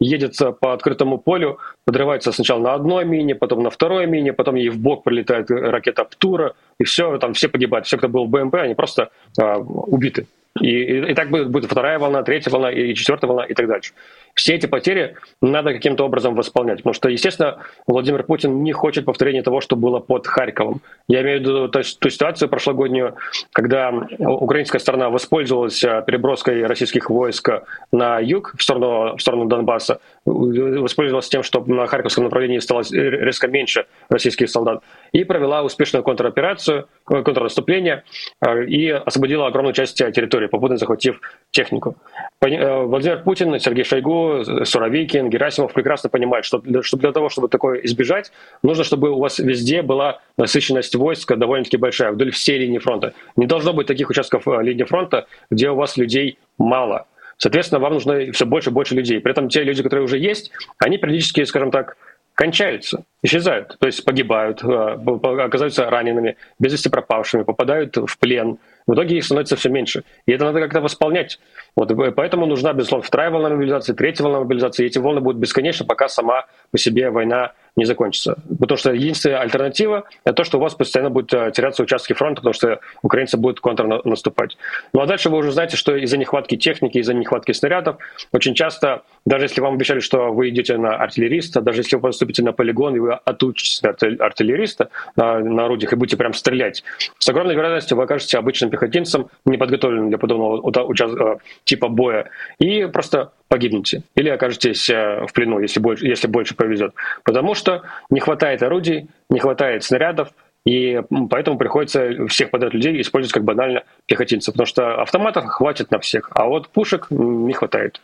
[0.00, 4.70] едет по открытому полю, подрывается сначала на одной мине, потом на второй мине, потом ей
[4.70, 7.86] в бок прилетает ракета Птура, и все, там все погибают.
[7.86, 10.26] Все, кто был в БМП, они просто а, убиты.
[10.60, 13.68] И, и, и так будет, будет вторая волна, третья волна и четвертая волна и так
[13.68, 13.92] дальше
[14.34, 16.78] все эти потери надо каким-то образом восполнять.
[16.78, 20.80] Потому что, естественно, Владимир Путин не хочет повторения того, что было под Харьковом.
[21.08, 23.16] Я имею в виду то есть, ту ситуацию прошлогоднюю,
[23.52, 27.50] когда украинская сторона воспользовалась э, переброской российских войск
[27.92, 33.48] на юг, в сторону, в сторону Донбасса, воспользовалась тем, что на Харьковском направлении стало резко
[33.48, 34.82] меньше российских солдат,
[35.12, 38.04] и провела успешную контроперацию, э, контрнаступление,
[38.40, 41.96] э, и освободила огромную часть территории, попутно захватив технику.
[42.40, 47.80] Владимир Путин, Сергей Шойгу, Суровикин, Герасимов прекрасно понимают, что для, что для того, чтобы такое
[47.80, 53.12] избежать, нужно, чтобы у вас везде была насыщенность войск довольно-таки большая, вдоль всей линии фронта.
[53.36, 57.06] Не должно быть таких участков э, линии фронта, где у вас людей мало.
[57.36, 59.20] Соответственно, вам нужно все больше и больше людей.
[59.20, 61.96] При этом те люди, которые уже есть, они периодически, скажем так,
[62.34, 68.58] кончаются, исчезают, то есть погибают, э, оказываются ранеными, без вести пропавшими, попадают в плен.
[68.86, 70.04] В итоге их становится все меньше.
[70.26, 71.38] И это надо как-то восполнять.
[71.76, 74.84] Вот, поэтому нужна, безусловно, вторая волна мобилизации, третья волна мобилизации.
[74.84, 78.36] И эти волны будут бесконечны, пока сама по себе война не закончится.
[78.58, 82.40] Потому что единственная альтернатива– это то, что у вас постоянно будут э, теряться участки фронта,
[82.40, 84.56] потому что украинцы будут контрнаступать.
[84.92, 87.96] Ну а дальше вы уже знаете, что из-за нехватки техники, из-за нехватки снарядов,
[88.32, 92.42] очень часто, даже если вам обещали, что вы идете на артиллериста, даже если вы поступите
[92.42, 96.84] на полигон, и вы отучитесь на артиллериста на, на орудиях и будете прям стрелять,
[97.18, 103.32] с огромной вероятностью вы окажетесь обычным пехотинцем, неподготовленным для подобного э, типа боя, и просто
[103.50, 106.94] погибнете или окажетесь э, в плену, если больше, если больше повезет.
[107.24, 110.28] Потому что не хватает орудий, не хватает снарядов,
[110.64, 115.98] и поэтому приходится всех подряд людей использовать как банально пехотинцев, потому что автоматов хватит на
[116.00, 118.00] всех, а вот пушек не хватает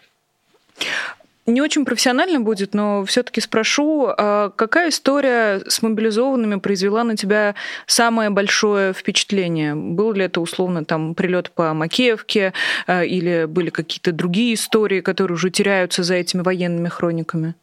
[1.47, 7.55] не очень профессионально будет, но все-таки спрошу, а какая история с мобилизованными произвела на тебя
[7.87, 9.75] самое большое впечатление?
[9.75, 12.53] Был ли это условно там прилет по Макеевке
[12.87, 17.55] а, или были какие-то другие истории, которые уже теряются за этими военными хрониками?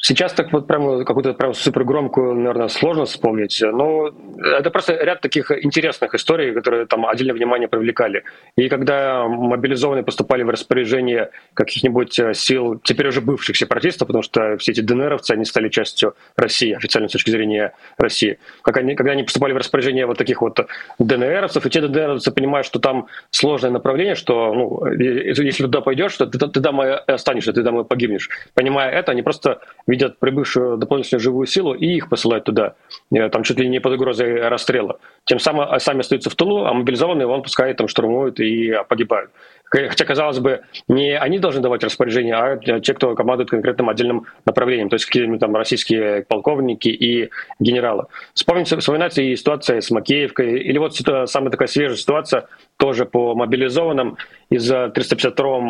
[0.00, 3.60] Сейчас так вот прямо какую-то прям супер громкую, наверное, сложно вспомнить.
[3.60, 8.22] Но это просто ряд таких интересных историй, которые там отдельное внимание привлекали.
[8.54, 14.56] И когда мобилизованные поступали в распоряжение каких-нибудь э, сил, теперь уже бывших сепаратистов, потому что
[14.58, 18.38] все эти ДНРовцы, они стали частью России, официально с точки зрения России.
[18.62, 20.60] Как они, когда они поступали в распоряжение вот таких вот
[21.00, 26.26] ДНРовцев, и те ДНРовцы понимают, что там сложное направление, что ну, если туда пойдешь, то
[26.26, 28.30] ты, ты там и останешься, ты там и погибнешь.
[28.54, 32.74] Понимая это, они просто видят прибывшую дополнительную живую силу и их посылают туда,
[33.10, 35.00] э, там чуть ли не под угрозой расстрела.
[35.24, 39.30] Тем самым а сами остаются в тылу, а мобилизованные вон пускай там штурмуют и погибают.
[39.70, 44.88] Хотя, казалось бы, не они должны давать распоряжение, а те, кто командует конкретным отдельным направлением,
[44.88, 48.06] то есть какие-нибудь там российские полковники и генералы.
[48.34, 52.46] Вспомните, вспоминается и ситуация с Макеевкой, или вот самая такая свежая ситуация
[52.78, 54.16] тоже по мобилизованным
[54.50, 55.60] из 352-го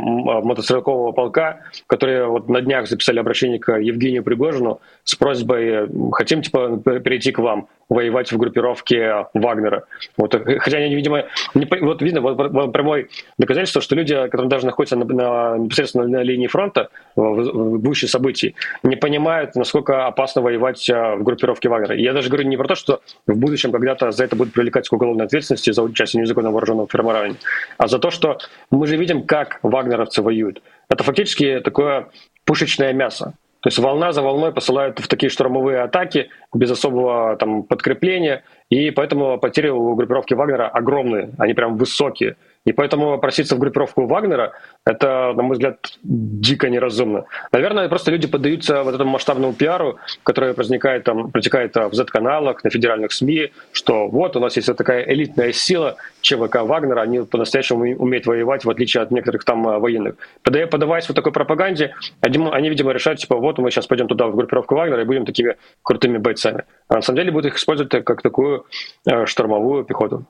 [0.43, 6.79] мотострелкового полка, которые вот на днях записали обращение к Евгению Пригожину с просьбой «хотим типа
[7.01, 9.85] перейти к вам, воевать в группировке Вагнера».
[10.17, 11.25] Вот, хотя они, видимо,
[11.55, 16.23] не, вот видно, вот, прямое доказательство, что люди, которые даже находятся на, на, непосредственно на
[16.23, 21.95] линии фронта в, в гуще событий, не понимают, насколько опасно воевать а, в группировке Вагнера.
[21.95, 24.93] Я даже говорю не про то, что в будущем когда-то за это будут привлекать к
[24.93, 27.37] уголовной ответственности за участие в незаконно вооруженном формировании,
[27.77, 28.39] а за то, что
[28.71, 30.63] мы же видим, как вагнеровцы воюют.
[30.89, 32.09] Это фактически такое
[32.45, 33.35] пушечное мясо.
[33.69, 38.91] То есть волна за волной посылают в такие штурмовые атаки без особого там, подкрепления, и
[38.91, 42.37] поэтому потери у группировки Вагнера огромные, они прям высокие.
[42.65, 44.53] И поэтому проситься в группировку Вагнера–
[44.85, 47.25] это, на мой взгляд, дико неразумно.
[47.53, 52.71] Наверное, просто люди поддаются вот этому масштабному пиару, который возникает, там, протекает в Z-каналах, на
[52.71, 57.97] федеральных СМИ, что вот у нас есть вот такая элитная сила ЧВК Вагнера, они по-настоящему
[57.97, 60.17] умеют воевать, в отличие от некоторых там а, военных.
[60.43, 64.75] Подаваясь вот такой пропаганде, они, видимо, решают, типа, вот мы сейчас пойдем туда в группировку
[64.75, 66.65] Вагнера и будем такими крутыми бойцами.
[66.89, 68.67] А на самом деле будут их использовать как такую
[69.07, 70.27] э, штурмовую пехоту.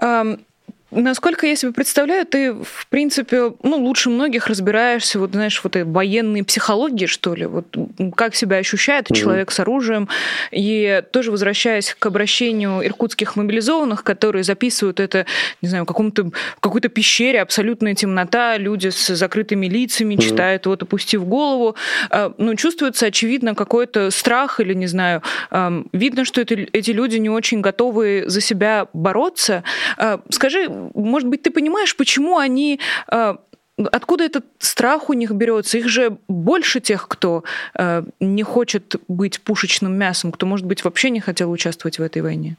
[0.00, 0.40] Um
[0.94, 5.84] Насколько я себе представляю, ты, в принципе, ну, лучше многих разбираешься, вот, знаешь, вот этой
[5.84, 7.66] военной психологии, что ли, вот
[8.14, 9.16] как себя ощущает mm-hmm.
[9.16, 10.08] человек с оружием.
[10.52, 15.26] И тоже возвращаясь к обращению иркутских мобилизованных, которые записывают это,
[15.62, 20.22] не знаю, в каком-то, в какой-то пещере, абсолютная темнота, люди с закрытыми лицами, mm-hmm.
[20.22, 21.74] читают вот, опустив голову.
[22.10, 25.22] А, ну, чувствуется, очевидно, какой-то страх или, не знаю,
[25.92, 29.64] видно, что это, эти люди не очень готовы за себя бороться.
[29.96, 33.36] А, скажи, может быть, ты понимаешь, почему они э,
[33.76, 35.78] Откуда этот страх у них берется?
[35.78, 37.42] Их же больше тех, кто
[37.76, 42.22] э, не хочет быть пушечным мясом, кто, может быть, вообще не хотел участвовать в этой
[42.22, 42.56] войне.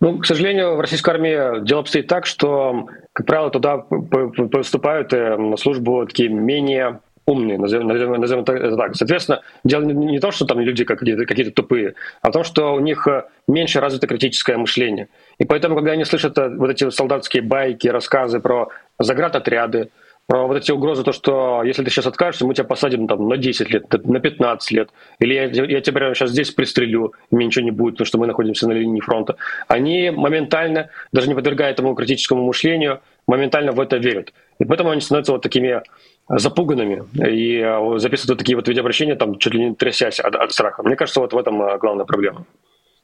[0.00, 5.36] Ну, к сожалению, в российской армии дело обстоит так, что, как правило, туда поступают э,
[5.36, 8.96] на службу такие менее умные, назовем, назовем, назовем это так.
[8.96, 12.74] Соответственно, дело не, не то, что там люди какие-то, какие тупые, а в том, что
[12.74, 13.06] у них
[13.46, 15.08] меньше развито критическое мышление.
[15.38, 19.90] И поэтому, когда они слышат э, вот эти солдатские байки, рассказы про заградотряды,
[20.26, 23.36] про вот эти угрозы, то, что если ты сейчас откажешься, мы тебя посадим там, на
[23.36, 27.64] 10 лет, на 15 лет, или я, я тебя прямо сейчас здесь пристрелю, мне ничего
[27.64, 29.36] не будет, потому что мы находимся на линии фронта.
[29.68, 34.32] Они моментально, даже не подвергая этому критическому мышлению, моментально в это верят.
[34.58, 35.82] И поэтому они становятся вот такими
[36.28, 40.82] запуганными и э, записывают такие вот видеообращения, там чуть ли не трясясь от, от страха.
[40.82, 42.44] Мне кажется, вот в этом э, главная проблема.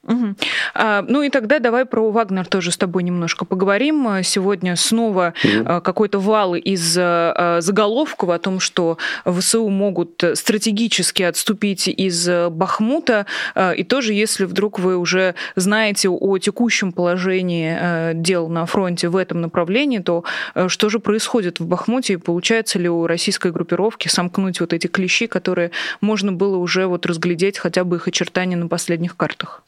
[0.07, 0.35] Угу.
[0.75, 4.23] А, ну и тогда давай про Вагнер тоже с тобой немножко поговорим.
[4.23, 5.81] Сегодня снова угу.
[5.81, 13.25] какой-то вал из а, заголовков о том, что ВСУ могут стратегически отступить из Бахмута.
[13.55, 19.09] А, и тоже, если вдруг вы уже знаете о текущем положении а, дел на фронте
[19.09, 22.13] в этом направлении, то а, что же происходит в Бахмуте?
[22.13, 27.05] И получается ли у российской группировки сомкнуть вот эти клещи, которые можно было уже вот
[27.05, 29.63] разглядеть хотя бы их очертания на последних картах?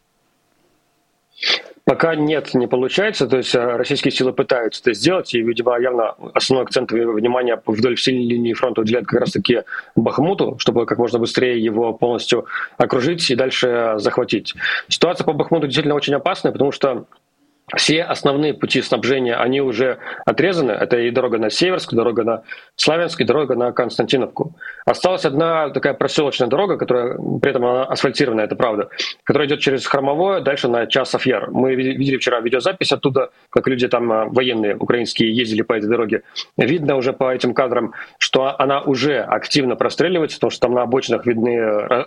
[1.84, 3.28] Пока нет, не получается.
[3.28, 7.96] То есть э, российские силы пытаются это сделать, и, видимо, явно основной акцент внимания вдоль
[7.96, 9.64] всей линии фронта уделяют как раз-таки
[9.96, 12.46] Бахмуту, чтобы как можно быстрее его полностью
[12.78, 14.54] окружить и дальше захватить.
[14.88, 17.06] Ситуация по Бахмуту действительно очень опасная, потому что
[17.76, 20.72] все основные пути снабжения, они уже отрезаны.
[20.72, 22.44] Это и дорога на Северск, дорога на
[22.76, 24.56] Славянск, и дорога на Константиновку.
[24.86, 28.90] Осталась одна такая проселочная дорога, которая при этом она асфальтированная, это правда,
[29.24, 31.50] которая идет через Хромовое, дальше на Часов Яр.
[31.52, 36.24] Мы видели вчера видеозапись оттуда, как люди там а, военные украинские ездили по этой дороге.
[36.58, 41.26] Видно уже по этим кадрам, что она уже активно простреливается, потому что там на обочинах
[41.26, 41.60] видны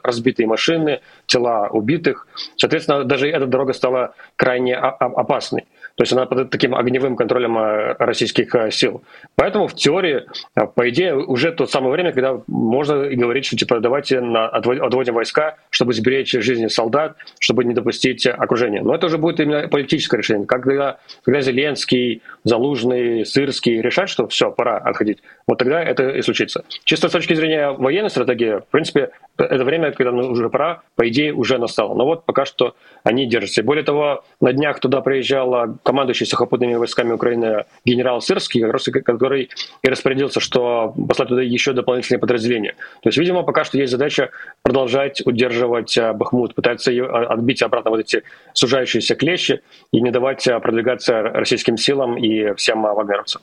[0.03, 2.27] разбитые машины, тела убитых.
[2.57, 5.54] Соответственно, даже эта дорога стала крайне опасной.
[5.97, 9.03] То есть она под таким огневым контролем э, российских э, сил.
[9.37, 10.25] Поэтому в теории,
[10.57, 15.15] э, по идее, уже то самое время, когда можно говорить, что типа давайте на, отводим
[15.15, 18.83] войска, чтобы сберечь жизни солдат, чтобы не допустить окружения.
[18.83, 20.47] Но это уже будет именно политическое решение.
[20.47, 26.65] Когда, когда Зеленский, Залужный, Сырский решат, что все, пора отходить, вот тогда это и случится.
[26.85, 31.33] Чисто с точки зрения военной стратегии, в принципе, это время, когда уже пора, по идее,
[31.33, 31.95] уже настало.
[31.95, 33.63] Но вот пока что они держатся.
[33.63, 38.63] Более того, на днях туда приезжал командующий сухопутными войсками Украины генерал Сырский,
[39.03, 39.51] который
[39.83, 42.75] и распорядился, что послать туда еще дополнительные подразделения.
[43.03, 44.31] То есть, видимо, пока что есть задача
[44.63, 48.23] продолжать удерживать а, Бахмут, пытаться отбить обратно вот эти
[48.55, 49.61] сужающиеся клещи
[49.93, 53.43] и не давать а, продвигаться российским силам и всем вагнеровцам.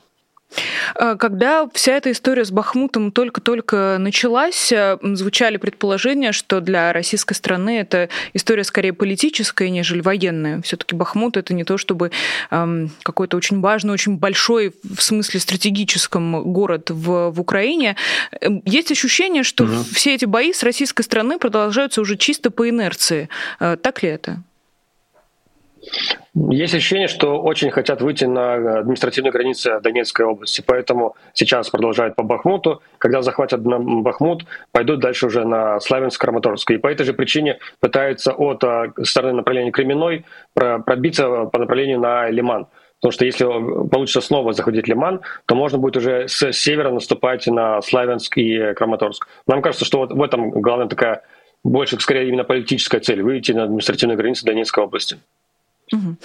[0.98, 7.34] Э, когда вся эта история с Бахмутом только-только началась, э, звучали предположения, что для российской
[7.34, 10.62] страны это история скорее политическая, нежели военная.
[10.62, 12.10] Все-таки Бахмут это не то, чтобы
[12.50, 17.96] эм, какой-то очень важный, очень большой в смысле стратегическом город в, в Украине.
[18.40, 19.84] Эм, есть ощущение, что угу.
[19.94, 23.28] все эти бои с российской стороны продолжаются уже чисто по инерции.
[23.60, 24.42] Э, так ли это?
[26.34, 32.22] Есть ощущение, что очень хотят выйти на административные границы Донецкой области, поэтому сейчас продолжают по
[32.22, 32.82] Бахмуту.
[32.98, 36.72] Когда захватят Бахмут, пойдут дальше уже на Славянск-Краматорск.
[36.72, 42.28] И по этой же причине пытаются от а, стороны направления Кременной пробиться по направлению на
[42.30, 42.66] Лиман.
[43.00, 43.44] Потому что если
[43.88, 49.26] получится снова заходить Лиман, то можно будет уже с севера наступать на Славянск и Краматорск.
[49.48, 51.22] Нам кажется, что вот в этом главная такая
[51.64, 55.18] больше, скорее, именно политическая цель– выйти на административные границы Донецкой области.
[55.92, 56.16] Угу.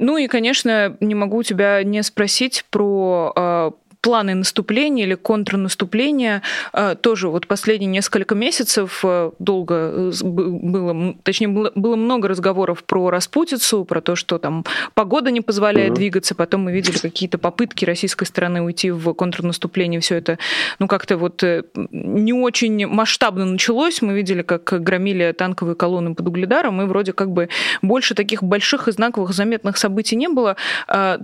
[0.00, 3.72] Ну и, конечно, не могу тебя не спросить про а,
[4.02, 6.42] планы наступления или контрнаступления
[6.72, 12.82] э, тоже вот последние несколько месяцев э, долго э, было, точнее, было, было много разговоров
[12.82, 15.94] про распутицу, про то, что там погода не позволяет mm-hmm.
[15.94, 20.38] двигаться, потом мы видели какие-то попытки российской стороны уйти в контрнаступление, все это,
[20.80, 21.44] ну, как-то вот
[21.92, 27.30] не очень масштабно началось, мы видели, как громили танковые колонны под Угледаром, и вроде как
[27.30, 27.48] бы
[27.82, 30.56] больше таких больших и знаковых заметных событий не было.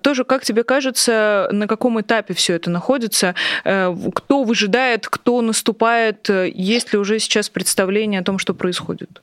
[0.03, 5.43] Тоже, как тебе кажется, на каком этапе все это это находится, э, кто выжидает, кто
[5.43, 9.23] наступает, есть ли уже сейчас представление о том, что происходит?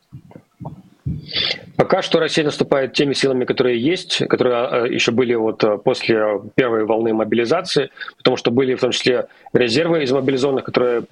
[1.77, 6.85] Пока что Россия наступает теми силами, которые есть, которые э, еще были вот после первой
[6.85, 11.03] волны мобилизации, потому что были в том числе резервы из мобилизованных, которые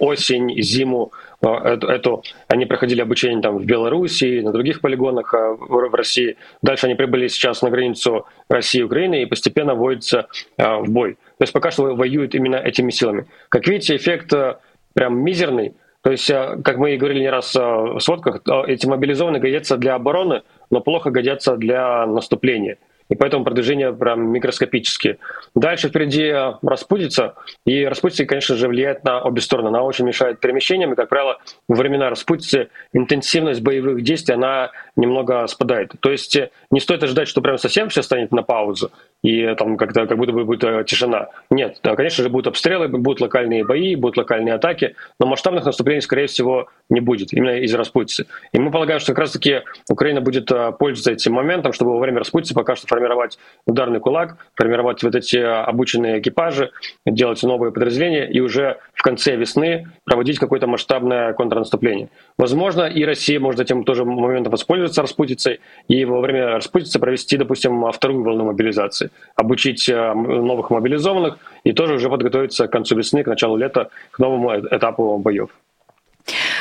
[0.00, 1.12] осень, зиму,
[1.42, 6.36] эту они проходили обучение там в Беларуси, на других полигонах в России.
[6.62, 10.26] Дальше они прибыли сейчас на границу России и Украины и постепенно вводятся
[10.56, 11.16] в бой.
[11.38, 13.26] То есть пока что воюют именно этими силами.
[13.48, 14.56] Как видите, эффект э,
[14.92, 15.74] прям мизерный.
[16.02, 19.76] То есть, э, как мы и говорили не раз э, в сводках, эти мобилизованные годятся
[19.76, 22.78] для обороны, но плохо годятся для наступления
[23.08, 25.18] и поэтому продвижение прям микроскопические.
[25.54, 26.32] Дальше впереди
[26.62, 27.34] распутится,
[27.66, 29.68] и распутица, конечно же, влияет на обе стороны.
[29.68, 35.46] Она очень мешает перемещениям, и, как правило, во времена распутицы интенсивность боевых действий, она немного
[35.46, 35.92] спадает.
[36.00, 36.36] То есть
[36.70, 38.90] не стоит ожидать, что прям совсем все станет на паузу,
[39.22, 41.28] и там как-то как будто бы будет э, тишина.
[41.50, 46.02] Нет, да, конечно же, будут обстрелы, будут локальные бои, будут локальные атаки, но масштабных наступлений,
[46.02, 48.26] скорее всего, не будет, именно из распутицы.
[48.52, 52.18] И мы полагаем, что как раз-таки Украина будет э, пользоваться этим моментом, чтобы во время
[52.18, 56.70] распутицы пока что формировать ударный кулак, формировать вот эти обученные экипажи,
[57.06, 62.10] делать новые подразделения и уже в конце весны проводить какое-то масштабное контрнаступление.
[62.36, 67.90] Возможно, и Россия может этим тоже моментом воспользоваться распутицей и во время распутицы провести, допустим,
[67.92, 73.26] вторую волну мобилизации, обучить э, новых мобилизованных и тоже уже подготовиться к концу весны, к
[73.26, 75.50] началу лета, к новому этапу боев.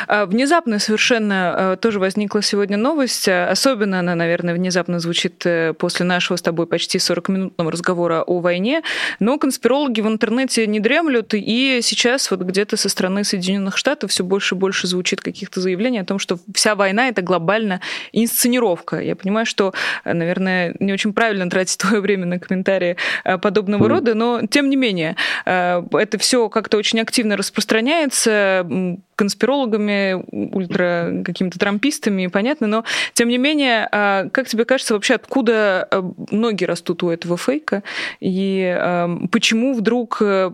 [0.07, 3.27] А, внезапно совершенно а, тоже возникла сегодня новость.
[3.27, 8.81] Особенно она, наверное, внезапно звучит э, после нашего с тобой почти 40-минутного разговора о войне.
[9.19, 14.23] Но конспирологи в интернете не дремлют, и сейчас вот где-то со стороны Соединенных Штатов все
[14.23, 17.81] больше и больше звучит каких-то заявлений о том, что вся война— это глобально
[18.11, 18.99] инсценировка.
[18.99, 19.73] Я понимаю, что,
[20.05, 23.87] наверное, не очень правильно тратить твое время на комментарии а, подобного mm.
[23.87, 28.65] рода, но тем не менее, это все как-то очень активно распространяется
[29.15, 29.92] конспирологами,
[30.31, 32.83] ультра какими-то трампистами, понятно, но
[33.13, 37.83] тем не менее, а, как тебе кажется, вообще откуда а, ноги растут у этого фейка?
[38.19, 40.51] И а, почему вдруг э,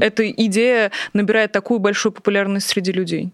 [0.00, 3.30] эта идея набирает такую большую популярность среди людей?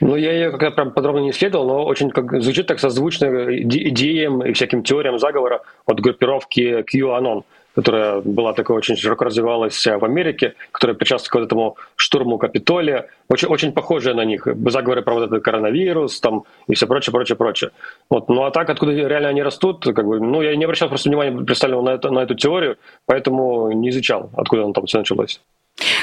[0.00, 3.26] Ну, я ее как прям подробно не исследовал, но очень как, звучит так созвучно
[3.58, 7.44] идеям и всяким теориям заговора от группировки QAnon
[7.80, 13.48] которая была такой очень широко развивалась в Америке, которая причастна к этому штурму Капитолия, очень,
[13.48, 14.46] очень похожая на них.
[14.66, 17.70] Заговоры про вот этот коронавирус там, и все прочее, прочее, прочее.
[18.10, 18.28] Вот.
[18.28, 21.32] Ну а так, откуда реально они растут, как бы, ну я не обращал просто внимания,
[21.42, 22.76] представил на, это, на эту теорию,
[23.06, 25.40] поэтому не изучал, откуда он там все началось.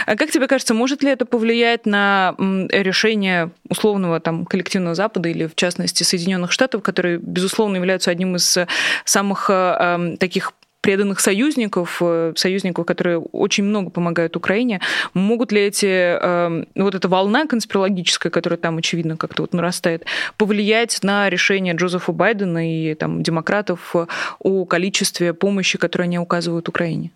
[0.08, 5.46] А как тебе кажется, может ли это повлиять на решение условного там коллективного Запада или
[5.46, 8.58] в частности Соединенных Штатов, которые безусловно являются одним из
[9.06, 10.54] самых э, таких
[10.88, 14.80] преданных союзников, э, союзников, которые очень много помогают Украине.
[15.14, 20.06] Могут ли эти, эм, вот эта волна конспирологическая, которая там, очевидно, как-то вот нарастает,
[20.38, 23.96] повлиять на решение Джозефа Байдена и там, демократов
[24.40, 27.12] о количестве помощи, которую они указывают Украине?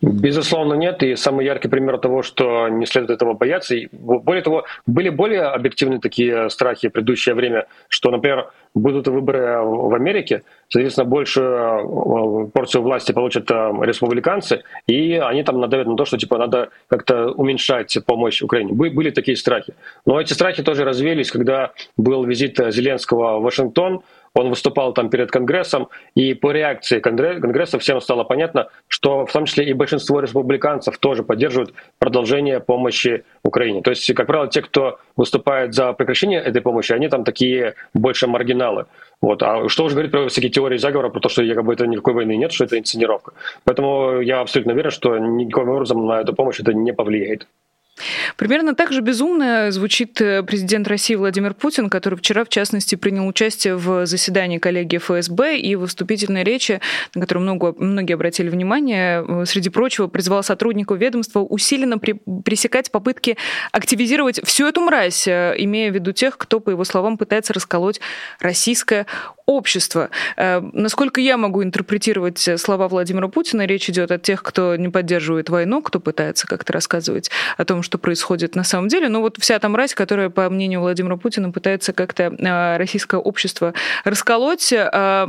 [0.00, 1.02] Безусловно, нет.
[1.02, 3.74] И самый яркий пример того, что не следует этого бояться.
[3.74, 9.62] И более того, были более объективные такие страхи в предыдущее время, что, например, будут выборы
[9.62, 15.96] в Америке, соответственно, большую э, порцию власти получат э, республиканцы, и они там надавят на
[15.96, 18.72] то, что типа надо как-то уменьшать помощь Украине.
[18.72, 19.74] Были такие страхи.
[20.04, 24.02] Но эти страхи тоже развеялись, когда был визит Зеленского в Вашингтон,
[24.34, 29.46] он выступал там перед Конгрессом, и по реакции Конгресса всем стало понятно, что в том
[29.46, 33.82] числе и большинство республиканцев тоже поддерживают продолжение помощи Украине.
[33.82, 38.26] То есть, как правило, те, кто выступает за прекращение этой помощи, они там такие больше
[38.26, 38.86] маргиналы.
[39.20, 39.42] Вот.
[39.42, 42.36] А что уже говорить про всякие теории заговора, про то, что якобы это никакой войны
[42.36, 43.32] нет, что это инсценировка.
[43.64, 47.46] Поэтому я абсолютно уверен, что никаким образом на эту помощь это не повлияет.
[48.36, 53.26] Примерно так же безумно звучит э, президент России Владимир Путин, который вчера, в частности, принял
[53.26, 56.80] участие в заседании коллегии ФСБ и в выступительной речи,
[57.14, 62.90] на которую много, многие обратили внимание, э, среди прочего, призвал сотрудников ведомства усиленно при, пресекать
[62.90, 63.36] попытки
[63.70, 68.00] активизировать всю эту мразь, э, имея в виду тех, кто, по его словам, пытается расколоть
[68.40, 69.06] российское
[69.46, 70.08] общество.
[70.38, 75.82] Насколько я могу интерпретировать слова Владимира Путина, речь идет о тех, кто не поддерживает войну,
[75.82, 79.08] кто пытается как-то рассказывать о том, что происходит на самом деле.
[79.08, 83.74] Но вот вся та мразь, которая, по мнению Владимира Путина, пытается как-то а, российское общество
[84.04, 84.72] расколоть.
[84.72, 85.28] А,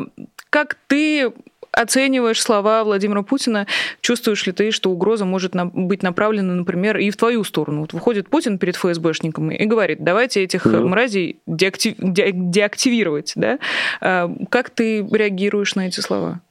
[0.50, 1.32] как ты
[1.76, 3.68] оцениваешь слова Владимира Путина?
[4.02, 7.82] Чувствуешь ли ты, что угроза может быть направлена, например, и в твою сторону?
[7.82, 10.86] Вот выходит Путин перед ФСБшниками и говорит, давайте этих mm-hmm.
[10.86, 11.96] мразей деактив...
[12.00, 12.32] де...
[12.34, 13.34] деактивировать.
[13.36, 13.60] Да?
[14.02, 16.42] А, как ты реагируешь на эти слова?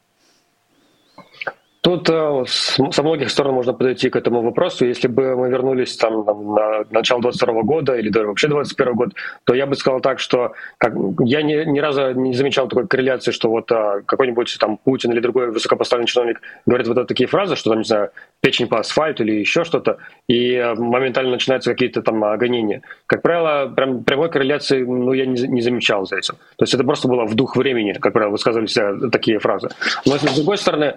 [1.85, 4.87] Тут э, со многих сторон можно подойти к этому вопросу.
[4.87, 6.25] Если бы мы вернулись там
[6.55, 9.09] на начало 22 года или даже вообще 21 год,
[9.45, 13.33] то я бы сказал так, что как, я ни, ни разу не замечал такой корреляции,
[13.33, 17.69] что вот а, какой-нибудь там Путин или другой высокопоставленный чиновник говорит вот такие фразы, что
[17.69, 22.19] там, не знаю, печень по асфальту или еще что-то, и э, моментально начинаются какие-то там
[22.39, 22.81] гонения.
[23.05, 26.37] Как правило, прям прямой корреляции ну, я не, не замечал за этим.
[26.57, 28.79] То есть это просто было в дух времени, как правило, высказывались
[29.13, 29.69] такие фразы.
[30.07, 30.95] Но с другой стороны,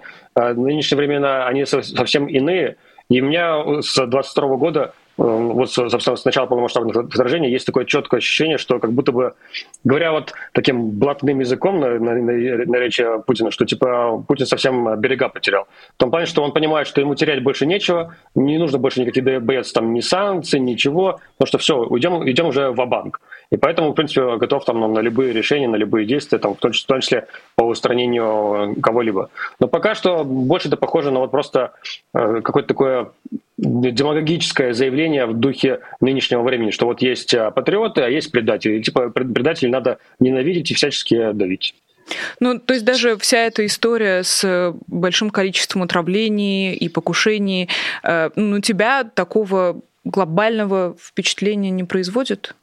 [0.78, 2.76] нынешние времена, они совсем иные.
[3.10, 7.84] И у меня с 22 года Э, вот, собственно, с начала полномасштабных вторжений есть такое
[7.84, 9.34] четкое ощущение, что как будто бы,
[9.82, 15.28] говоря вот таким блатным языком на, на, на, речи Путина, что типа Путин совсем берега
[15.28, 15.66] потерял.
[15.94, 19.42] В том плане, что он понимает, что ему терять больше нечего, не нужно больше никаких
[19.42, 23.20] бояться там ни санкций, ничего, потому что все, уйдем, идем уже в банк
[23.50, 26.72] И поэтому, в принципе, готов там на любые решения, на любые действия, там, в том
[26.72, 27.26] числе
[27.56, 29.30] по устранению кого-либо.
[29.58, 31.72] Но пока что больше это похоже на вот просто
[32.14, 33.10] э, какое-то такое
[33.56, 38.78] демагогическое заявление в духе нынешнего времени, что вот есть а, патриоты, а есть предатели.
[38.78, 41.74] И, типа предателей надо ненавидеть и всячески давить.
[42.40, 47.68] Ну, то есть даже вся эта история с большим количеством отравлений и покушений,
[48.02, 52.54] э, ну, тебя такого глобального впечатления не производит?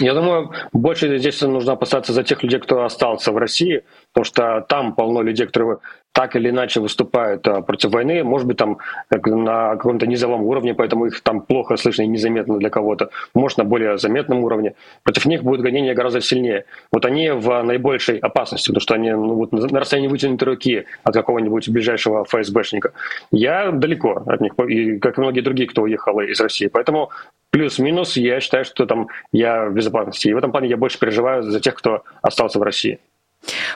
[0.00, 4.64] Я думаю, больше здесь нужно опасаться за тех людей, кто остался в России, потому что
[4.68, 5.78] там полно людей, которые
[6.16, 8.78] так или иначе выступают а, против войны, может быть, там
[9.10, 13.64] на каком-то низовом уровне, поэтому их там плохо слышно и незаметно для кого-то, может, на
[13.64, 14.76] более заметном уровне.
[15.02, 16.64] Против них будет гонение гораздо сильнее.
[16.90, 21.12] Вот они в наибольшей опасности, потому что они ну, вот, на расстоянии вытянутой руки от
[21.12, 22.92] какого-нибудь ближайшего ФСБшника.
[23.30, 26.68] Я далеко от них, и как и многие другие, кто уехал из России.
[26.68, 27.10] Поэтому
[27.50, 30.28] плюс-минус я считаю, что там я в безопасности.
[30.28, 33.00] И в этом плане я больше переживаю за тех, кто остался в России.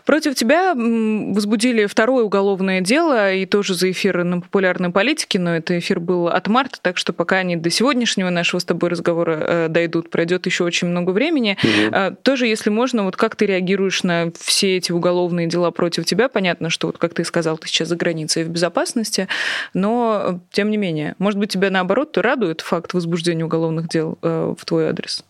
[0.05, 5.79] Против тебя возбудили второе уголовное дело, и тоже за эфир на популярной политике, но это
[5.79, 9.69] эфир был от марта, так что пока они до сегодняшнего нашего с тобой разговора э,
[9.69, 11.57] дойдут, пройдет еще очень много времени.
[11.63, 12.17] Угу.
[12.23, 16.29] Тоже, если можно, вот как ты реагируешь на все эти уголовные дела против тебя?
[16.29, 19.29] Понятно, что, вот как ты сказал, ты сейчас за границей в безопасности,
[19.75, 24.65] но тем не менее, может быть, тебя наоборот радует факт возбуждения уголовных дел э, в
[24.65, 25.25] твой адрес?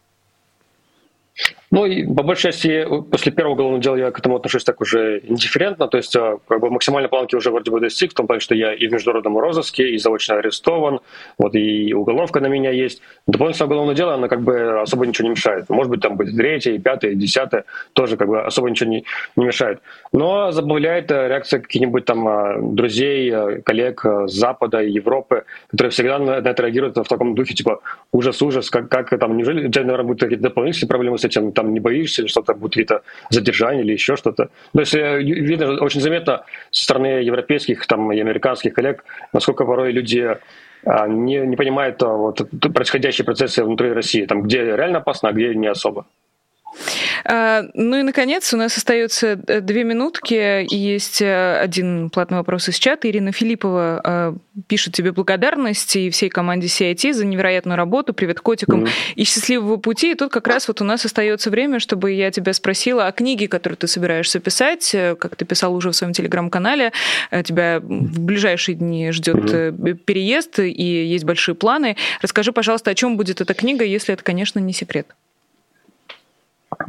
[1.72, 5.20] Ну, и по большей части после первого уголовного дела я к этому отношусь так уже
[5.20, 8.40] индифферентно, то есть а, как бы максимальной планки уже вроде бы достиг, в том плане,
[8.40, 10.98] что я и в международном розыске, и заочно арестован,
[11.38, 13.02] вот и уголовка на меня есть.
[13.28, 15.68] Дополнительное уголовное дело, оно как бы особо ничего не мешает.
[15.68, 19.04] Может быть, там будет третье, пятое, десятое, тоже как бы особо ничего не,
[19.36, 19.80] не мешает.
[20.12, 25.44] Но забавляет э, реакция каких-нибудь там а, друзей, э, коллег э, с Запада и Европы,
[25.70, 29.70] которые всегда на это реагируют в таком духе, типа, ужас-ужас, как, как там, неужели у
[29.70, 33.82] тебя, наверное, будут какие-то дополнительные проблемы с этим, там не боишься, что-то будет какие-то задержания
[33.82, 34.50] или еще что-то.
[34.72, 39.92] То есть э, видно очень заметно со стороны европейских там, и американских коллег, насколько порой
[39.92, 40.38] люди
[40.84, 45.32] а, не, не понимают а, вот, происходящие процессы внутри России, там, где реально опасно, а
[45.32, 46.06] где не особо.
[47.24, 52.68] А, ну и, наконец, у нас остается э, две минутки, есть э, один платный вопрос
[52.68, 53.08] из чата.
[53.08, 54.36] Ирина Филиппова а,
[54.68, 58.14] пишет тебе благодарность и всей команде CIT за невероятную работу.
[58.14, 59.14] Привет котикам mm-hmm.
[59.16, 60.12] и счастливого пути.
[60.12, 63.48] И тут как раз вот у нас остается время, чтобы я тебя спросила о книге,
[63.48, 64.94] которую ты собираешься писать.
[64.94, 66.92] Э, как ты писал уже в своем телеграм-канале,
[67.44, 69.94] тебя в ближайшие дни ждет mm-hmm.
[69.94, 71.96] переезд и есть большие планы.
[72.22, 75.06] Расскажи, пожалуйста, о чем будет эта книга, если это, конечно, не секрет.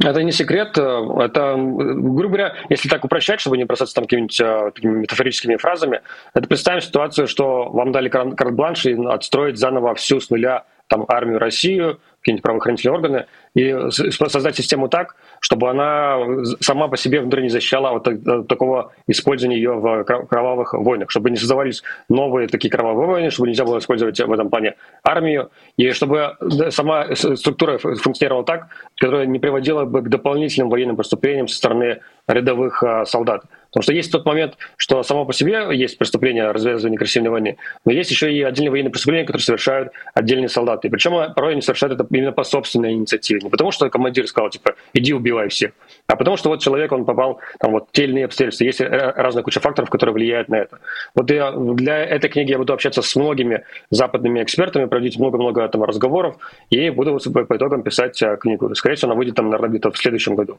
[0.00, 0.76] Это не секрет.
[0.78, 6.00] Э, это, грубо говоря, если так упрощать, чтобы не бросаться там какими-нибудь э, метафорическими фразами,
[6.34, 11.38] это представим ситуацию, что вам дали карт-бланш и отстроить заново всю с нуля там, армию
[11.38, 16.18] Россию, какие-нибудь правоохранительные органы, и создать систему так, чтобы она
[16.60, 21.36] сама по себе внутри не защищала вот такого использования ее в кровавых войнах, чтобы не
[21.36, 26.36] создавались новые такие кровавые войны, чтобы нельзя было использовать в этом плане армию, и чтобы
[26.70, 28.68] сама структура функционировала так,
[28.98, 33.42] которая не приводила бы к дополнительным военным преступлениям со стороны рядовых а, солдат.
[33.72, 37.56] Потому что есть тот момент, что само по себе есть преступление развязывания агрессивной войны,
[37.86, 40.90] но есть еще и отдельные военные преступления, которые совершают отдельные солдаты.
[40.90, 43.40] Причем порой они совершают это именно по собственной инициативе.
[43.42, 45.72] Не потому что командир сказал, типа, иди убивай всех,
[46.06, 48.64] а потому что вот человек, он попал, там вот те или обстоятельства.
[48.64, 50.78] Есть разная куча факторов, которые влияют на это.
[51.14, 55.82] Вот я, для этой книги я буду общаться с многими западными экспертами, проводить много-много там
[55.82, 56.36] разговоров,
[56.70, 58.74] и буду по итогам писать а, книгу.
[58.74, 60.58] Скорее всего, она выйдет там, наверное, где-то в следующем году.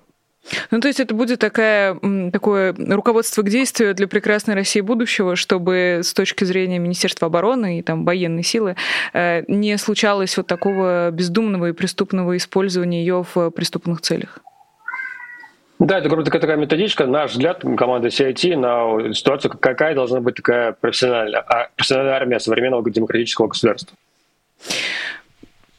[0.72, 1.98] Ну, то есть это будет такая,
[2.32, 7.82] такое руководство к действию для прекрасной России будущего, чтобы с точки зрения Министерства обороны и
[7.82, 8.76] там военной силы
[9.14, 14.39] э, не случалось вот такого бездумного и преступного использования ее в преступных целях.
[15.80, 20.72] Да, это грубо такая методичка, наш взгляд команды CIT на ситуацию, какая должна быть такая
[20.74, 23.98] профессиональная, а, профессиональная армия современного демократического государства.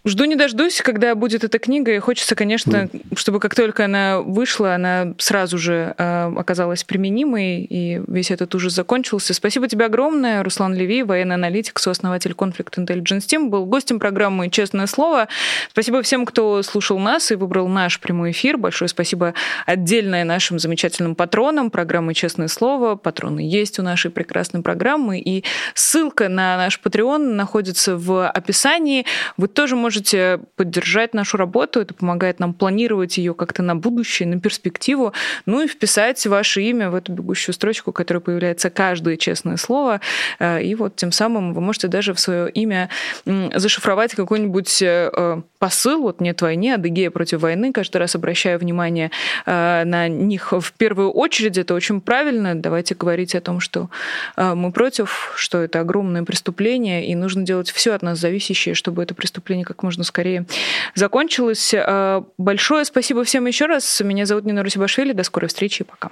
[0.07, 4.75] Жду не дождусь, когда будет эта книга, и хочется, конечно, чтобы как только она вышла,
[4.75, 9.33] она сразу же э, оказалась применимой, и весь этот ужас закончился.
[9.33, 14.87] Спасибо тебе огромное, Руслан Леви, военный аналитик, сооснователь Conflict Intelligence Team, был гостем программы «Честное
[14.87, 15.29] слово».
[15.71, 18.59] Спасибо всем, кто слушал нас и выбрал наш прямой эфир.
[18.59, 19.33] Большое спасибо
[19.65, 22.97] отдельное нашим замечательным патронам программы «Честное слово».
[22.97, 29.07] Патроны есть у нашей прекрасной программы, и ссылка на наш Patreon находится в описании.
[29.39, 31.81] Вы тоже можете можете поддержать нашу работу.
[31.81, 35.13] Это помогает нам планировать ее как-то на будущее, на перспективу.
[35.47, 40.01] Ну и вписать ваше имя в эту бегущую строчку, которая появляется каждое честное слово.
[40.41, 42.89] Э, и вот тем самым вы можете даже в свое имя
[43.25, 46.03] зашифровать какой-нибудь э, посыл.
[46.03, 47.73] Вот нет войны, Адыгея против войны.
[47.73, 49.13] Каждый раз обращаю внимание
[49.47, 51.57] э, на них в первую очередь.
[51.57, 52.57] Это очень правильно.
[52.57, 53.91] Давайте говорить о том, что
[54.37, 59.15] мы против, что это огромное преступление, и нужно делать все от нас зависящее, чтобы это
[59.15, 60.47] преступление как можно скорее
[60.95, 61.73] закончилось.
[61.73, 64.01] Э, большое спасибо всем еще раз.
[64.01, 65.13] Меня зовут Нина Русибашвили.
[65.13, 66.11] До скорой встречи и пока.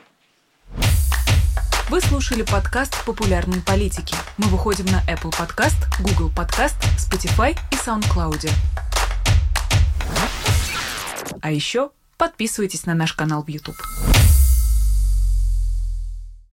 [1.88, 4.14] Вы слушали подкаст «Популярные политики».
[4.38, 8.48] Мы выходим на Apple Podcast, Google Podcast, Spotify и SoundCloud.
[11.40, 13.76] А еще подписывайтесь на наш канал в YouTube.